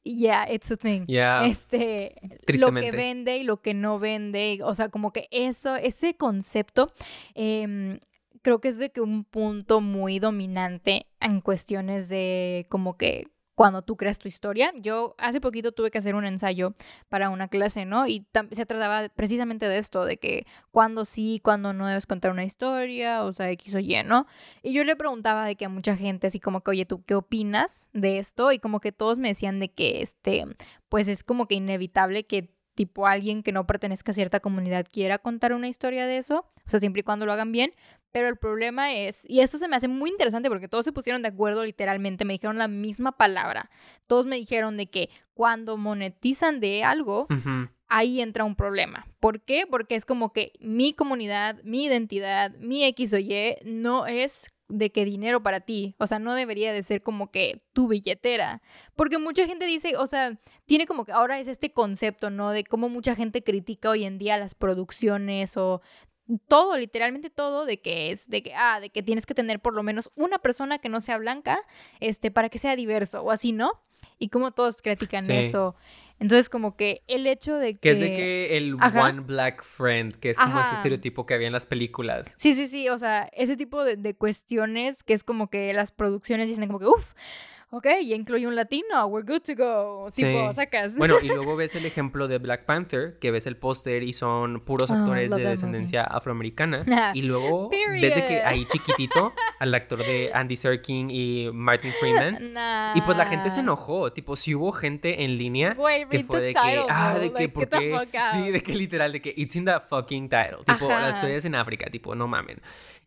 [0.04, 1.46] yeah, it's a thing ya.
[1.46, 2.16] este
[2.48, 6.92] lo que vende y lo que no vende o sea como que eso ese concepto
[7.36, 8.00] em,
[8.42, 13.28] creo que es de que un punto muy dominante en cuestiones de como que
[13.62, 14.74] cuando tú creas tu historia.
[14.76, 16.74] Yo hace poquito tuve que hacer un ensayo
[17.10, 18.08] para una clase, ¿no?
[18.08, 22.44] Y se trataba precisamente de esto, de que cuando sí, cuando no debes contar una
[22.44, 24.26] historia, o sea, X o Y, ¿no?
[24.64, 27.14] Y yo le preguntaba de que a mucha gente, así como que, oye, ¿tú qué
[27.14, 28.52] opinas de esto?
[28.52, 30.44] Y como que todos me decían de que, este,
[30.90, 35.20] pues es como que inevitable que tipo alguien que no pertenezca a cierta comunidad quiera
[35.20, 37.74] contar una historia de eso, o sea, siempre y cuando lo hagan bien,
[38.12, 41.22] pero el problema es, y esto se me hace muy interesante porque todos se pusieron
[41.22, 43.70] de acuerdo literalmente, me dijeron la misma palabra,
[44.08, 47.28] todos me dijeron de que cuando monetizan de algo,
[47.88, 49.06] ahí entra un problema.
[49.20, 49.66] ¿Por qué?
[49.70, 54.92] Porque es como que mi comunidad, mi identidad, mi X o Y no es de
[54.92, 55.96] qué dinero para ti.
[56.00, 58.62] O sea, no debería de ser como que tu billetera.
[58.96, 62.52] Porque mucha gente dice, o sea, tiene como que ahora es este concepto, ¿no?
[62.52, 65.82] De cómo mucha gente critica hoy en día las producciones o
[66.48, 69.76] todo, literalmente todo, de que es, de que, ah, de que tienes que tener por
[69.76, 71.62] lo menos una persona que no sea blanca,
[72.00, 73.82] este, para que sea diverso, o así, ¿no?
[74.20, 75.76] Y como todos critican eso.
[76.20, 77.80] Entonces, como que el hecho de que...
[77.80, 81.48] Que es de que el one black friend, que es como ese estereotipo que había
[81.48, 82.36] en las películas.
[82.38, 85.92] Sí, sí, sí, o sea, ese tipo de, de cuestiones que es como que las
[85.92, 87.14] producciones dicen como que, uff,
[87.72, 90.10] ok, ya incluye un latino, we're good to go.
[90.12, 90.98] Tipo, sacas.
[90.98, 94.60] Bueno, y luego ves el ejemplo de Black Panther, que ves el póster y son
[94.60, 97.12] puros ah, actores de descendencia afroamericana.
[97.14, 102.38] y luego ves de que ahí chiquitito al actor de Andy Serkin y Martin Freeman.
[102.96, 104.12] Y pues la gente se enojó.
[104.12, 105.76] Tipo, si hubo gente en línea
[106.10, 107.98] que fue de que, ah, de que, ¿por qué?
[108.34, 110.60] Sí, de que literal, de que it's in the fucking title.
[110.66, 112.62] Tipo, las historias en África, tipo, no mamen.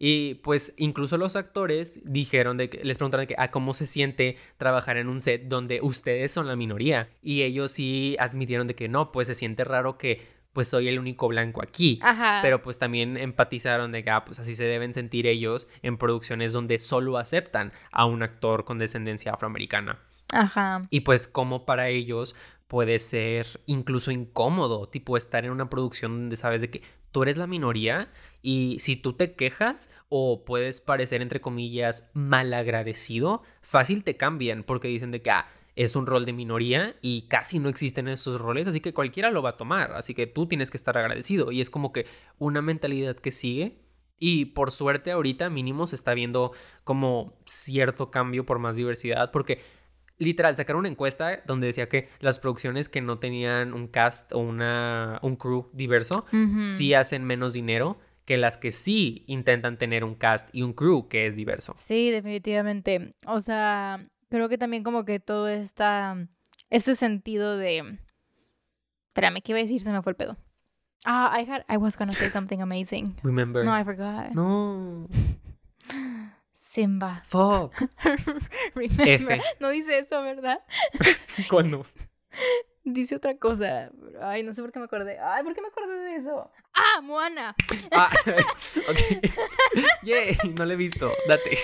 [0.07, 3.87] Y pues incluso los actores dijeron de que les preguntaron de que, ah, cómo se
[3.87, 7.09] siente trabajar en un set donde ustedes son la minoría.
[7.23, 10.21] Y ellos sí admitieron de que no, pues se siente raro que
[10.53, 12.01] pues soy el único blanco aquí.
[12.43, 16.53] Pero pues también empatizaron de que, ah, pues así se deben sentir ellos en producciones
[16.53, 20.01] donde solo aceptan a un actor con descendencia afroamericana.
[20.35, 20.83] Ajá.
[20.90, 22.37] Y pues como para ellos
[22.67, 26.83] puede ser incluso incómodo, tipo estar en una producción donde sabes de que
[27.14, 28.11] tú eres la minoría
[28.42, 34.88] y si tú te quejas o puedes parecer entre comillas malagradecido, fácil te cambian porque
[34.88, 35.46] dicen de que ah,
[35.77, 39.42] es un rol de minoría y casi no existen esos roles, así que cualquiera lo
[39.42, 41.53] va a tomar, así que tú tienes que estar agradecido.
[41.53, 42.07] Y es como que
[42.38, 43.79] una mentalidad que sigue
[44.18, 46.50] y por suerte ahorita mínimo se está viendo
[46.83, 49.61] como cierto cambio por más diversidad porque
[50.18, 54.38] literal, sacaron una encuesta donde decía que las producciones que no tenían un cast o
[54.38, 56.24] una, un crew diverso
[56.62, 61.09] sí hacen menos dinero que las que sí intentan tener un cast y un crew
[61.09, 61.74] que es diverso.
[61.77, 63.14] Sí, definitivamente.
[63.27, 66.16] O sea, creo que también como que todo esta,
[66.70, 67.98] este sentido de...
[69.09, 69.83] Espérame, ¿qué iba a decir?
[69.83, 70.37] Se me fue el pedo.
[71.05, 73.14] Ah, I had, I was gonna say something amazing.
[73.22, 73.62] Remember.
[73.64, 74.31] No, I forgot.
[74.33, 75.07] No.
[76.75, 77.23] Simba.
[77.29, 77.73] Fuck.
[78.75, 79.41] Remember.
[79.61, 80.59] No dice eso, ¿verdad?
[81.49, 81.87] ¿Cuándo?
[82.83, 83.93] Dice otra cosa.
[84.21, 85.17] Ay, no sé por qué me acordé.
[85.21, 86.51] Ay, ¿por qué me acordé de eso?
[86.73, 87.55] ¡Ah, Moana!
[87.93, 88.99] Ah, ok.
[90.03, 91.13] Yay, no la he visto.
[91.29, 91.59] Date.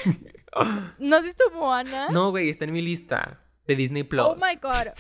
[1.01, 2.09] ¿No has visto Moana?
[2.11, 4.25] No, güey, está en mi lista de Disney Plus.
[4.25, 4.92] Oh my god.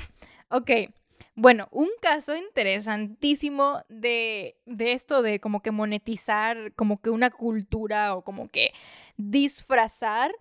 [0.48, 0.92] Ok.
[1.40, 8.14] Bueno, un caso interesantísimo de, de esto de como que monetizar como que una cultura
[8.14, 8.74] o como que
[9.16, 10.32] disfrazar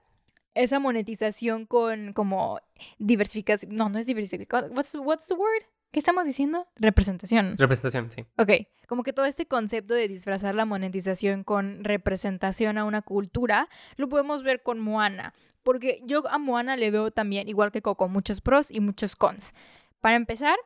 [0.55, 2.59] esa monetización con como
[2.97, 3.73] diversificación.
[3.73, 4.75] No, no es diversificación.
[4.75, 5.63] What's, what's the word?
[5.91, 6.67] ¿Qué estamos diciendo?
[6.75, 7.55] Representación.
[7.57, 8.25] Representación, sí.
[8.37, 13.69] Ok, como que todo este concepto de disfrazar la monetización con representación a una cultura,
[13.95, 15.33] lo podemos ver con Moana.
[15.63, 19.53] Porque yo a Moana le veo también, igual que Coco, muchos pros y muchos cons.
[20.01, 20.57] Para empezar,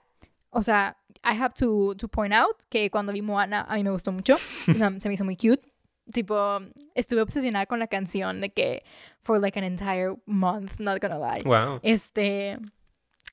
[0.54, 3.92] o sea, I have to, to point out que cuando vi Moana a mí me
[3.92, 4.38] gustó mucho.
[5.00, 5.62] se me hizo muy cute.
[6.12, 6.60] Tipo,
[6.96, 8.84] estuve obsesionada con la canción de que
[9.22, 11.44] for like an entire month, not gonna lie.
[11.44, 11.80] Wow.
[11.82, 12.58] Este,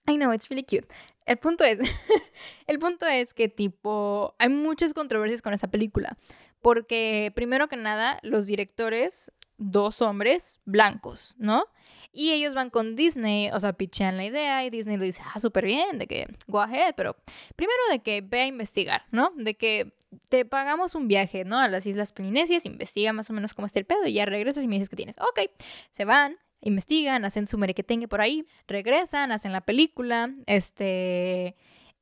[0.06, 0.86] I know, it's really cute.
[1.26, 1.78] El punto es,
[2.66, 6.16] el punto es que tipo, hay muchas controversias con esa película.
[6.62, 11.66] Porque primero que nada, los directores, dos hombres blancos, ¿no?
[12.12, 15.38] Y ellos van con Disney, o sea, pichean la idea y Disney le dice, ah,
[15.38, 17.14] súper bien, de que go ahead, pero
[17.54, 19.32] primero de que ve a investigar, ¿no?
[19.36, 19.92] De que
[20.28, 21.58] te pagamos un viaje, ¿no?
[21.58, 24.64] A las Islas Polinesias, investiga más o menos cómo está el pedo y ya regresas
[24.64, 25.16] y me dices que tienes.
[25.18, 25.50] Ok,
[25.92, 31.54] se van, investigan, hacen su merequetengue por ahí, regresan, hacen la película, este...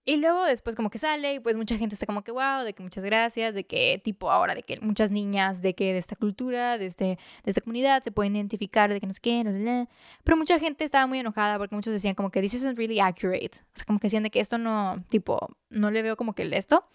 [0.08, 2.72] Y luego después como que sale y pues mucha gente está como que wow, de
[2.72, 6.16] que muchas gracias, de que tipo ahora, de que muchas niñas de que de esta
[6.16, 9.86] cultura, de, este, de esta comunidad se pueden identificar, de que no sé qué,
[10.24, 13.50] pero mucha gente estaba muy enojada porque muchos decían como que this isn't really accurate,
[13.58, 16.40] o sea, como que decían de que esto no, tipo, no le veo como que
[16.40, 16.88] el esto.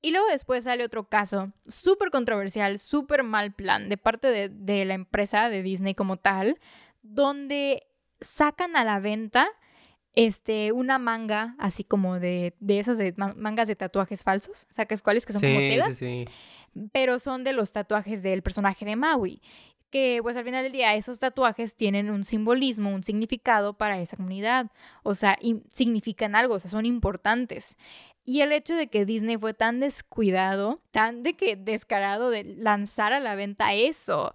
[0.00, 4.86] Y luego después sale otro caso súper controversial, súper mal plan de parte de, de
[4.86, 6.58] la empresa de Disney como tal,
[7.02, 7.86] donde
[8.22, 9.50] sacan a la venta
[10.14, 15.26] este, una manga, así como de, de esos de mangas de tatuajes falsos, ¿sabes cuáles?
[15.26, 15.96] Que son como telas.
[15.96, 16.88] Sí, sí.
[16.92, 19.40] Pero son de los tatuajes del personaje de Maui.
[19.90, 24.16] Que pues al final del día esos tatuajes tienen un simbolismo, un significado para esa
[24.16, 24.72] comunidad.
[25.04, 25.38] O sea,
[25.70, 27.76] significan algo, o sea, son importantes.
[28.24, 33.12] Y el hecho de que Disney fue tan descuidado, tan de que descarado de lanzar
[33.12, 34.34] a la venta eso,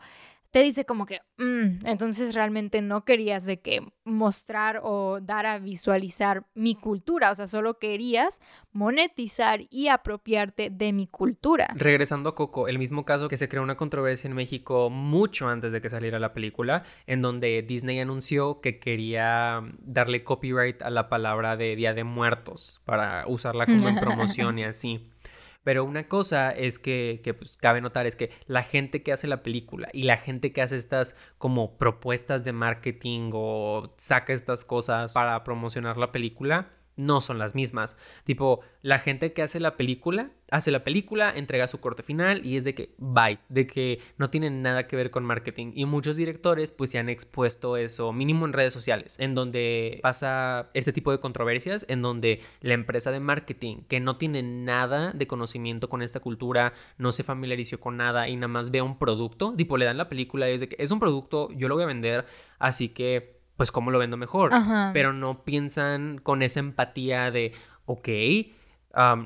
[0.52, 5.60] te dice como que, mm, entonces realmente no querías de que mostrar o dar a
[5.60, 8.40] visualizar mi cultura, o sea, solo querías
[8.72, 11.68] monetizar y apropiarte de mi cultura.
[11.76, 15.72] Regresando a Coco, el mismo caso que se creó una controversia en México mucho antes
[15.72, 21.10] de que saliera la película, en donde Disney anunció que quería darle copyright a la
[21.10, 25.10] palabra de Día de Muertos para usarla como en promoción y así.
[25.70, 29.28] Pero una cosa es que, que pues, cabe notar es que la gente que hace
[29.28, 34.66] la película y la gente que hace estas como propuestas de marketing o saca estas
[34.66, 36.70] cosas para promocionar la película,
[37.00, 37.98] no son las mismas.
[38.26, 42.58] Tipo, la gente que hace la película, hace la película, entrega su corte final y
[42.58, 45.72] es de que bye, de que no tienen nada que ver con marketing.
[45.76, 50.70] Y muchos directores pues se han expuesto eso, mínimo en redes sociales, en donde pasa
[50.74, 55.28] este tipo de controversias, en donde la empresa de marketing que no tiene nada de
[55.28, 59.54] conocimiento con esta cultura, no se familiarizó con nada y nada más ve un producto,
[59.56, 61.84] tipo le dan la película y es de que es un producto, yo lo voy
[61.84, 62.26] a vender,
[62.60, 64.54] así que pues cómo lo vendo mejor.
[64.94, 67.52] Pero no piensan con esa empatía de,
[67.84, 68.08] ok,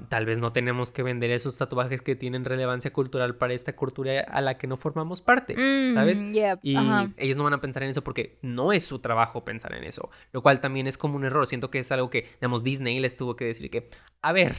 [0.09, 4.21] tal vez no tenemos que vender esos tatuajes que tienen relevancia cultural para esta cultura
[4.21, 5.53] a la que no formamos parte,
[5.93, 6.19] ¿sabes?
[6.19, 6.75] Mm, y
[7.17, 10.09] ellos no van a pensar en eso porque no es su trabajo pensar en eso,
[10.31, 11.45] lo cual también es como un error.
[11.45, 13.88] Siento que es algo que, digamos, Disney les tuvo que decir que,
[14.23, 14.55] a ver,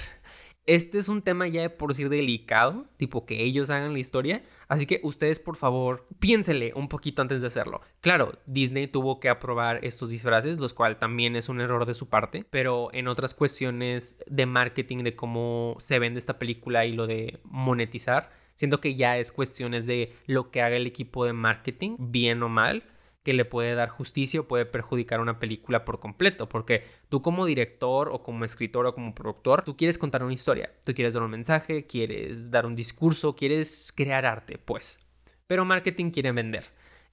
[0.66, 4.42] este es un tema ya de por sí delicado, tipo que ellos hagan la historia,
[4.68, 7.82] así que ustedes por favor piénsele un poquito antes de hacerlo.
[8.00, 12.08] Claro, Disney tuvo que aprobar estos disfraces, los cual también es un error de su
[12.08, 17.06] parte, pero en otras cuestiones de marketing, de cómo se vende esta película y lo
[17.06, 21.96] de monetizar, siento que ya es cuestiones de lo que haga el equipo de marketing,
[21.98, 22.84] bien o mal
[23.24, 27.46] que le puede dar justicia o puede perjudicar una película por completo, porque tú como
[27.46, 31.22] director o como escritor o como productor, tú quieres contar una historia, tú quieres dar
[31.22, 35.00] un mensaje, quieres dar un discurso, quieres crear arte, pues.
[35.46, 36.64] Pero marketing quiere vender.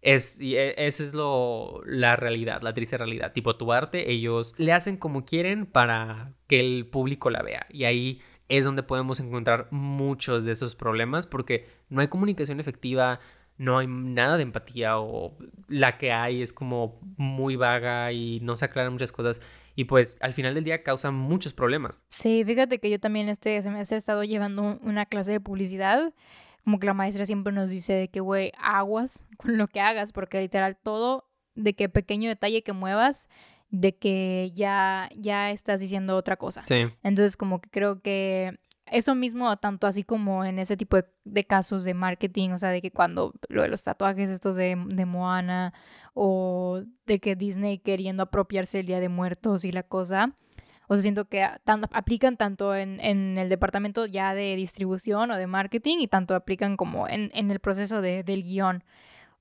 [0.01, 3.31] Es, y e, esa es lo, la realidad, la triste realidad.
[3.33, 7.67] Tipo, tu arte, ellos le hacen como quieren para que el público la vea.
[7.69, 13.21] Y ahí es donde podemos encontrar muchos de esos problemas porque no hay comunicación efectiva,
[13.57, 15.37] no hay nada de empatía o
[15.67, 19.39] la que hay es como muy vaga y no se aclaran muchas cosas
[19.75, 22.03] y pues al final del día causa muchos problemas.
[22.09, 26.13] Sí, fíjate que yo también este semestre he estado llevando una clase de publicidad,
[26.63, 30.11] como que la maestra siempre nos dice de que, güey, aguas con lo que hagas,
[30.11, 33.27] porque literal todo, de que pequeño detalle que muevas,
[33.69, 36.63] de que ya, ya estás diciendo otra cosa.
[36.63, 36.87] Sí.
[37.03, 38.59] Entonces como que creo que
[38.91, 42.81] eso mismo, tanto así como en ese tipo de, casos de marketing, o sea, de
[42.81, 45.73] que cuando lo de los tatuajes estos de, Moana
[46.13, 50.35] o de que Disney queriendo apropiarse el Día de Muertos y la cosa,
[50.89, 55.99] o sea, siento que aplican tanto en, el departamento ya de distribución o de marketing
[55.99, 58.83] y tanto aplican como en, en el proceso de, del guion.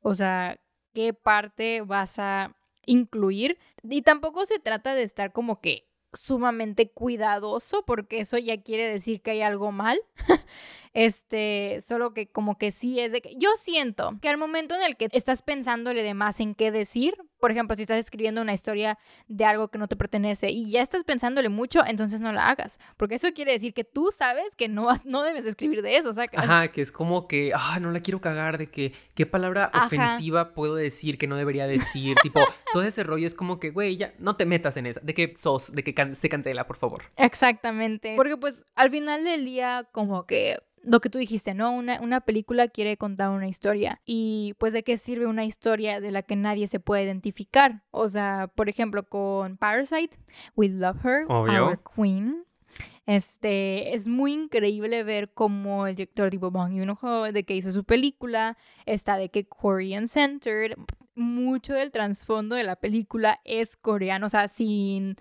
[0.00, 0.60] O sea,
[0.94, 3.58] ¿qué parte vas a incluir?
[3.82, 9.22] Y tampoco se trata de estar como que sumamente cuidadoso porque eso ya quiere decir
[9.22, 10.00] que hay algo mal.
[10.92, 14.82] Este, solo que como que sí es de que yo siento que al momento en
[14.82, 18.52] el que estás pensándole de más en qué decir, por ejemplo, si estás escribiendo una
[18.52, 22.48] historia de algo que no te pertenece y ya estás pensándole mucho, entonces no la
[22.48, 26.12] hagas, porque eso quiere decir que tú sabes que no, no debes escribir de eso,
[26.12, 26.44] ¿sacas?
[26.44, 30.54] Ajá, que es como que, ah, no la quiero cagar de que qué palabra ofensiva
[30.54, 32.40] puedo decir que no debería decir, tipo,
[32.72, 35.34] todo ese rollo es como que, güey, ya no te metas en esa, de que
[35.36, 37.02] sos, de que se cancela, por favor.
[37.16, 41.72] Exactamente, porque pues al final del día como que lo que tú dijiste, ¿no?
[41.72, 46.10] Una, una, película quiere contar una historia y pues de qué sirve una historia de
[46.10, 47.82] la que nadie se puede identificar.
[47.90, 50.18] O sea, por ejemplo, con Parasite,
[50.56, 52.44] We Love Her, Our Queen.
[53.06, 57.84] Este, es muy increíble ver cómo el director tipo Bong Joon-ho, de que hizo su
[57.84, 58.56] película,
[58.86, 60.74] está de que Korean Centered,
[61.16, 65.16] mucho del trasfondo de la película es coreano, o sea, sin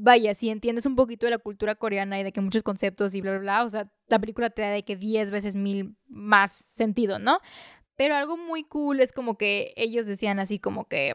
[0.00, 3.20] vaya, si entiendes un poquito de la cultura coreana y de que muchos conceptos y
[3.20, 6.52] bla, bla, bla, o sea, la película te da de que 10 veces mil más
[6.52, 7.40] sentido, ¿no?
[7.96, 11.14] Pero algo muy cool es como que ellos decían así como que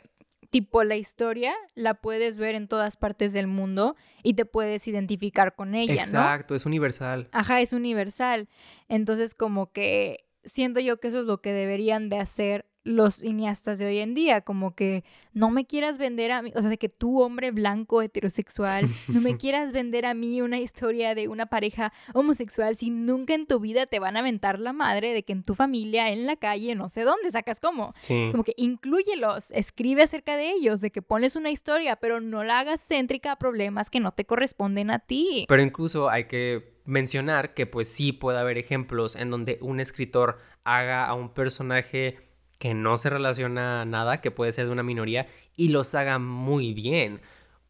[0.49, 5.55] tipo la historia la puedes ver en todas partes del mundo y te puedes identificar
[5.55, 6.01] con ella, ¿no?
[6.01, 7.29] Exacto, es universal.
[7.31, 8.49] Ajá, es universal.
[8.89, 13.77] Entonces como que siento yo que eso es lo que deberían de hacer los cineastas
[13.77, 15.03] de hoy en día, como que
[15.33, 19.21] no me quieras vender a mí, o sea, de que tú, hombre blanco, heterosexual, no
[19.21, 23.59] me quieras vender a mí una historia de una pareja homosexual si nunca en tu
[23.59, 26.73] vida te van a aventar la madre de que en tu familia, en la calle,
[26.75, 27.93] no sé dónde, sacas cómo.
[27.95, 28.29] Sí.
[28.31, 32.59] Como que incluyelos, escribe acerca de ellos, de que pones una historia, pero no la
[32.59, 35.45] hagas céntrica a problemas que no te corresponden a ti.
[35.47, 40.39] Pero incluso hay que mencionar que pues sí puede haber ejemplos en donde un escritor
[40.63, 42.30] haga a un personaje
[42.61, 45.25] que no se relaciona nada, que puede ser de una minoría,
[45.57, 47.19] y los haga muy bien.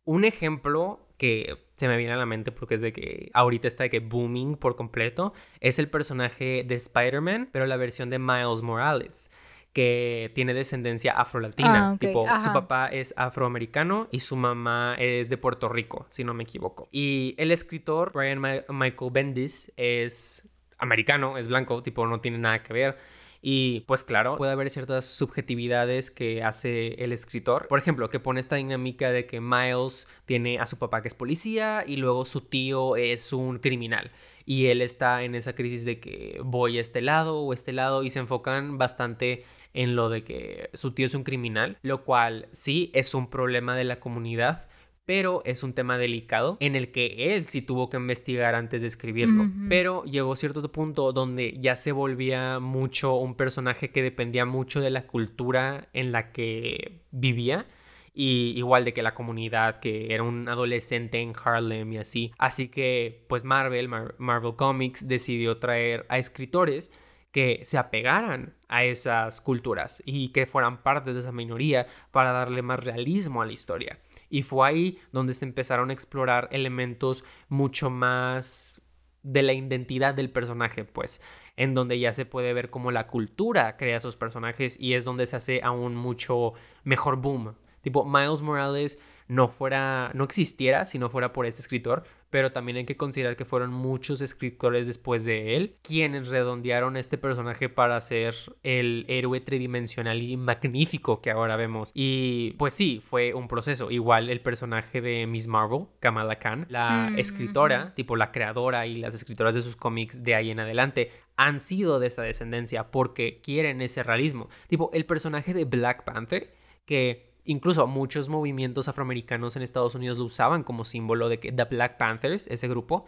[0.04, 3.84] Un ejemplo que se me viene a la mente porque es de que ahorita está
[3.84, 5.32] de que booming por completo,
[5.62, 9.32] es el personaje de Spider-Man, pero la versión de Miles Morales
[9.72, 11.92] que tiene descendencia afrolatina.
[11.92, 16.34] Ah, tipo, su papá es afroamericano y su mamá es de Puerto Rico, si no
[16.34, 16.90] me equivoco.
[16.92, 22.74] Y el escritor, Brian Michael Bendis, es americano, es blanco, tipo, no tiene nada que
[22.74, 22.98] ver.
[23.42, 27.68] Y pues claro, puede haber ciertas subjetividades que hace el escritor.
[27.68, 31.16] Por ejemplo, que pone esta dinámica de que Miles tiene a su papá que es
[31.16, 34.12] policía y luego su tío es un criminal.
[34.46, 38.04] Y él está en esa crisis de que voy a este lado o este lado
[38.04, 42.48] y se enfocan bastante en lo de que su tío es un criminal, lo cual
[42.52, 44.68] sí es un problema de la comunidad,
[45.12, 48.88] pero es un tema delicado en el que él sí tuvo que investigar antes de
[48.88, 49.44] escribirlo.
[49.68, 54.90] Pero llegó cierto punto donde ya se volvía mucho un personaje que dependía mucho de
[54.90, 57.66] la cultura en la que vivía.
[58.14, 62.32] Y igual de que la comunidad, que era un adolescente en Harlem y así.
[62.38, 66.90] Así que, pues Marvel, Marvel Comics decidió traer a escritores
[67.34, 72.62] que se apegaran a esas culturas y que fueran partes de esa minoría para darle
[72.62, 74.00] más realismo a la historia.
[74.32, 78.82] Y fue ahí donde se empezaron a explorar elementos mucho más
[79.24, 81.22] de la identidad del personaje, pues,
[81.58, 85.28] en donde ya se puede ver cómo la cultura crea esos personajes y es donde
[85.28, 86.54] se hace aún mucho
[86.84, 87.56] mejor boom.
[87.82, 92.78] Tipo, Miles Morales no fuera, no existiera si no fuera por ese escritor, pero también
[92.78, 98.00] hay que considerar que fueron muchos escritores después de él quienes redondearon este personaje para
[98.00, 101.92] ser el héroe tridimensional y magnífico que ahora vemos.
[101.94, 103.92] Y pues sí, fue un proceso.
[103.92, 108.98] Igual el personaje de Miss Marvel, Kamala Khan, la mm, escritora, tipo la creadora y
[108.98, 113.42] las escritoras de sus cómics de ahí en adelante, han sido de esa descendencia porque
[113.42, 114.48] quieren ese realismo.
[114.68, 116.54] Tipo, el personaje de Black Panther,
[116.86, 121.66] que incluso muchos movimientos afroamericanos en Estados Unidos lo usaban como símbolo de que The
[121.66, 123.06] Black Panthers, ese grupo,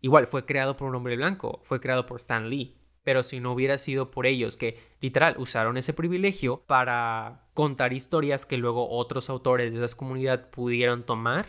[0.00, 2.76] igual fue creado por un hombre blanco, fue creado por Stan Lee.
[3.04, 8.46] Pero si no hubiera sido por ellos que literal usaron ese privilegio para contar historias
[8.46, 11.46] que luego otros autores de esa comunidad pudieron tomar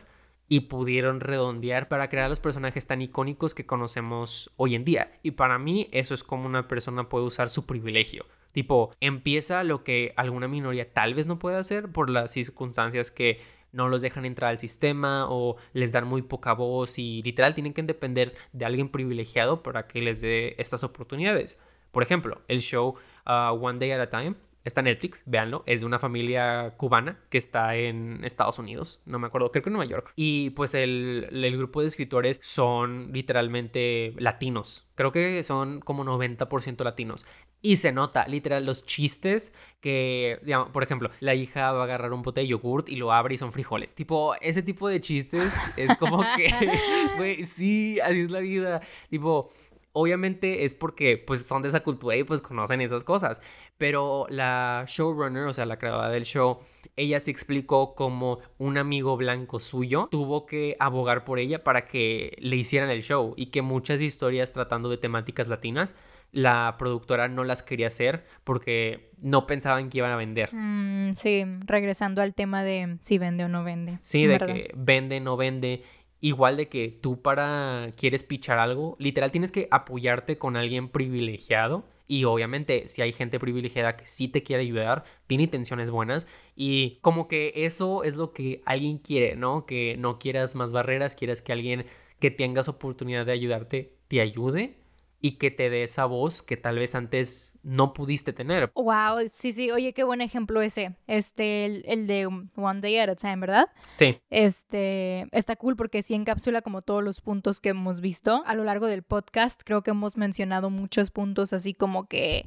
[0.47, 5.19] y pudieron redondear para crear los personajes tan icónicos que conocemos hoy en día.
[5.23, 8.25] Y para mí eso es como una persona puede usar su privilegio.
[8.58, 13.39] Tipo, empieza lo que alguna minoría tal vez no puede hacer por las circunstancias que
[13.72, 17.76] no los dejan entrar al sistema o les dan muy poca voz y literal tienen
[17.76, 21.60] que depender de alguien privilegiado para que les dé estas oportunidades.
[21.91, 22.95] Por ejemplo, el show
[23.28, 24.34] uh, One Day at a Time
[24.68, 25.64] Está Netflix, véanlo.
[25.66, 28.99] Es de una familia cubana que está en Estados Unidos.
[29.05, 30.12] No me acuerdo, creo que en Nueva York.
[30.18, 34.86] Y pues el grupo de escritores son literalmente latinos.
[34.95, 37.24] Creo que son como 90% latinos.
[37.62, 39.51] Y se nota, literal, los chistes
[39.82, 40.39] que,
[40.72, 43.38] por ejemplo, la hija va a agarrar un pote de yogurt y lo abre y
[43.38, 43.95] son frijoles.
[43.95, 46.47] Tipo, ese tipo de chistes es como que,
[47.18, 48.82] güey, sí, así es la vida.
[49.10, 49.51] Tipo,
[49.93, 53.41] obviamente es porque pues son de esa cultura y pues conocen esas cosas.
[53.78, 56.60] Pero la showrunner, o sea, la creadora del show,
[56.95, 62.38] ella se explicó como un amigo blanco suyo tuvo que abogar por ella para que
[62.39, 65.95] le hicieran el show y que muchas historias tratando de temáticas latinas
[66.32, 70.49] la productora no las quería hacer porque no pensaban que iban a vender.
[70.53, 73.99] Mm, sí, regresando al tema de si vende o no vende.
[74.01, 75.84] Sí, de que vende, no vende.
[76.19, 81.86] Igual de que tú para quieres pichar algo, literal tienes que apoyarte con alguien privilegiado.
[82.09, 86.28] Y obviamente si hay gente privilegiada que sí te quiere ayudar, tiene intenciones buenas.
[86.55, 89.65] Y como que eso es lo que alguien quiere, ¿no?
[89.65, 91.86] Que no quieras más barreras, quieras que alguien
[92.19, 94.78] que tengas oportunidad de ayudarte te ayude
[95.20, 98.72] y que te dé esa voz que tal vez antes no pudiste tener.
[98.76, 100.95] Wow, sí, sí, oye, qué buen ejemplo ese.
[101.07, 103.68] Este, el, de One Day at a Time, ¿verdad?
[103.95, 104.20] Sí.
[104.30, 108.63] Este, está cool porque sí encapsula como todos los puntos que hemos visto a lo
[108.63, 109.61] largo del podcast.
[109.65, 112.45] Creo que hemos mencionado muchos puntos así como que,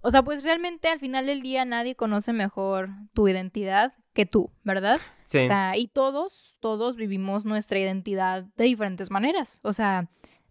[0.00, 4.50] o sea, pues realmente al final del día nadie conoce mejor tu identidad que tú,
[4.64, 4.98] ¿verdad?
[5.24, 5.40] Sí.
[5.40, 9.60] O sea, y todos, todos vivimos nuestra identidad de diferentes maneras.
[9.62, 10.08] O sea,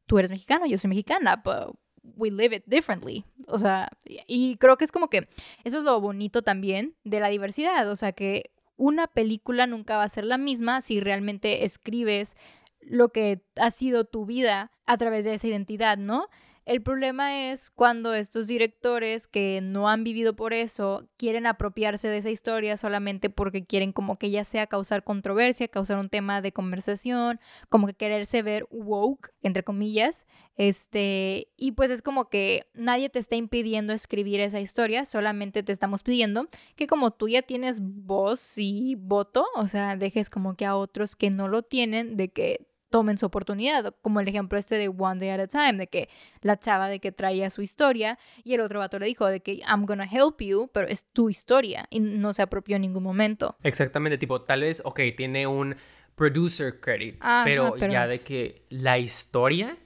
[0.07, 1.77] tú eres mexicano, yo soy mexicana, but
[2.15, 3.25] we live it differently.
[3.47, 5.27] O sea, y creo que es como que
[5.63, 7.89] eso es lo bonito también de la diversidad.
[7.91, 12.35] O sea, que una película nunca va a ser la misma si realmente escribes
[12.81, 16.27] lo que ha sido tu vida a través de esa identidad, ¿no?
[16.67, 22.17] El problema es cuando estos directores que no han vivido por eso quieren apropiarse de
[22.17, 26.51] esa historia solamente porque quieren como que ya sea causar controversia, causar un tema de
[26.51, 27.39] conversación,
[27.69, 30.25] como que quererse ver woke, entre comillas.
[30.57, 35.71] Este, y pues es como que nadie te está impidiendo escribir esa historia, solamente te
[35.71, 40.65] estamos pidiendo que como tú ya tienes voz y voto, o sea, dejes como que
[40.65, 44.75] a otros que no lo tienen, de que tomen su oportunidad, como el ejemplo este
[44.75, 46.09] de One Day at a Time, de que
[46.41, 49.55] la chava de que traía su historia y el otro vato le dijo de que
[49.67, 53.55] I'm gonna help you, pero es tu historia y no se apropió en ningún momento.
[53.63, 55.75] Exactamente, tipo, tal vez, ok, tiene un
[56.15, 59.77] producer credit, pero, ya de que la historia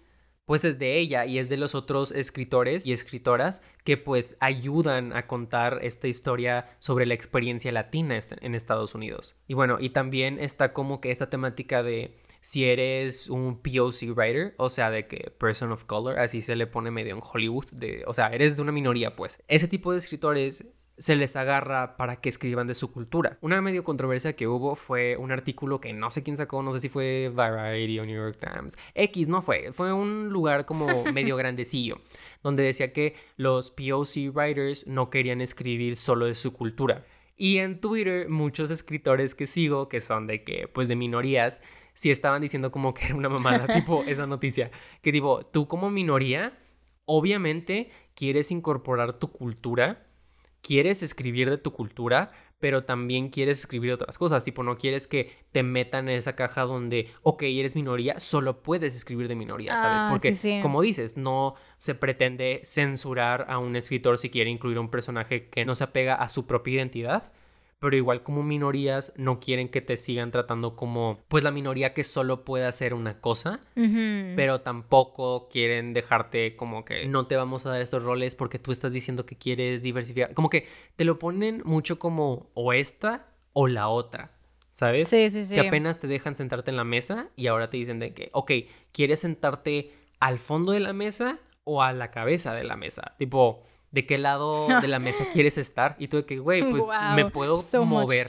[0.51, 5.15] pues es de ella y es de los otros escritores y escritoras que pues ayudan
[5.15, 9.37] a contar esta historia sobre la experiencia latina en Estados Unidos.
[9.47, 14.55] Y bueno, y también está como que esta temática de si eres un POC writer,
[14.57, 18.03] o sea, de que person of color, así se le pone medio en Hollywood, de,
[18.07, 19.41] o sea, eres de una minoría, pues.
[19.47, 20.65] Ese tipo de escritores
[20.97, 23.37] se les agarra para que escriban de su cultura.
[23.41, 26.79] Una medio controversia que hubo fue un artículo que no sé quién sacó, no sé
[26.79, 28.77] si fue Variety o New York Times.
[28.93, 32.01] X no fue, fue un lugar como medio grandecillo,
[32.43, 37.05] donde decía que los POC writers no querían escribir solo de su cultura.
[37.35, 41.63] Y en Twitter muchos escritores que sigo, que son de que, pues de minorías,
[41.93, 44.71] si estaban diciendo como que era una mamada, tipo esa noticia,
[45.01, 46.57] que tipo, tú como minoría,
[47.05, 50.07] obviamente quieres incorporar tu cultura,
[50.61, 52.31] quieres escribir de tu cultura,
[52.61, 56.61] pero también quieres escribir otras cosas, tipo, no quieres que te metan en esa caja
[56.61, 60.03] donde, ok, eres minoría, solo puedes escribir de minoría, ¿sabes?
[60.03, 64.89] Ah, Porque, como dices, no se pretende censurar a un escritor si quiere incluir un
[64.89, 67.33] personaje que no se apega a su propia identidad,
[67.81, 72.03] pero igual como minorías no quieren que te sigan tratando como pues la minoría que
[72.03, 73.59] solo puede hacer una cosa,
[74.35, 78.71] pero tampoco quieren dejarte como que no te vamos a dar estos roles porque tú
[78.71, 83.67] estás diciendo que quieres diversificar, como que te lo ponen mucho como o esta o
[83.67, 84.31] la otra.
[84.69, 85.09] ¿Sabes?
[85.09, 85.55] Sí, sí, sí.
[85.55, 88.51] Que apenas te dejan sentarte en la mesa y ahora te dicen de que, ok,
[88.93, 93.15] ¿quieres sentarte al fondo de la mesa o a la cabeza de la mesa?
[93.17, 95.95] Tipo, de qué lado de la mesa quieres estar.
[95.99, 96.83] Y tú de que, güey, pues
[97.15, 98.27] me puedo mover.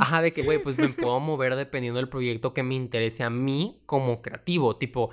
[0.00, 3.30] Ajá, de que, güey, pues me puedo mover dependiendo del proyecto que me interese a
[3.30, 4.76] mí como creativo.
[4.76, 5.10] Tipo,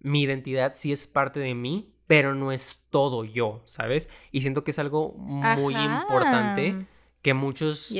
[0.00, 4.10] mi identidad sí es parte de mí, pero no es todo yo, ¿sabes?
[4.32, 6.86] Y siento que es algo muy importante
[7.22, 7.90] que muchos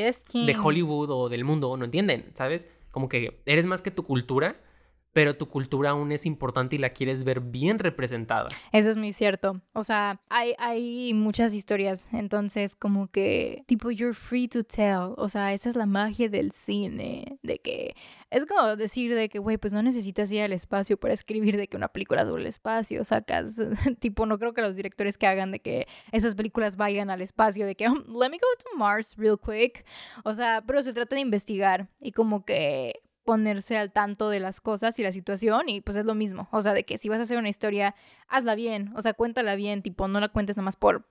[0.46, 2.66] de Hollywood o del mundo no entienden, ¿sabes?
[2.90, 4.61] Como que eres más que tu cultura
[5.13, 8.49] pero tu cultura aún es importante y la quieres ver bien representada.
[8.73, 9.57] Eso es muy cierto.
[9.73, 15.29] O sea, hay, hay muchas historias, entonces como que tipo you're free to tell, o
[15.29, 17.95] sea, esa es la magia del cine, de que
[18.31, 21.69] es como decir de que, güey, pues no necesitas ir al espacio para escribir de
[21.69, 23.57] que una película sobre el espacio, sacas,
[24.01, 27.67] tipo, no creo que los directores que hagan de que esas películas vayan al espacio,
[27.67, 29.85] de que, um, let me go to Mars real quick,
[30.25, 34.61] o sea, pero se trata de investigar y como que ponerse al tanto de las
[34.61, 37.18] cosas y la situación y pues es lo mismo, o sea, de que si vas
[37.18, 37.95] a hacer una historia,
[38.29, 41.07] hazla bien, o sea, cuéntala bien, tipo, no la cuentes nada más por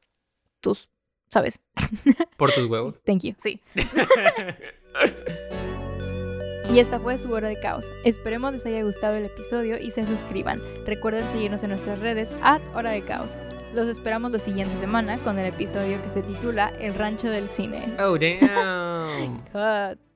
[0.59, 0.89] tus,
[1.31, 1.59] ¿sabes?
[2.37, 2.99] Por tus huevos.
[3.03, 3.61] Thank you, sí.
[6.71, 7.91] Y esta fue su hora de caos.
[8.05, 10.61] Esperemos les haya gustado el episodio y se suscriban.
[10.85, 13.37] Recuerden seguirnos en nuestras redes at hora de caos.
[13.73, 17.81] Los esperamos la siguiente semana con el episodio que se titula El rancho del cine.
[17.99, 19.41] Oh, damn.
[19.51, 20.08] Cut.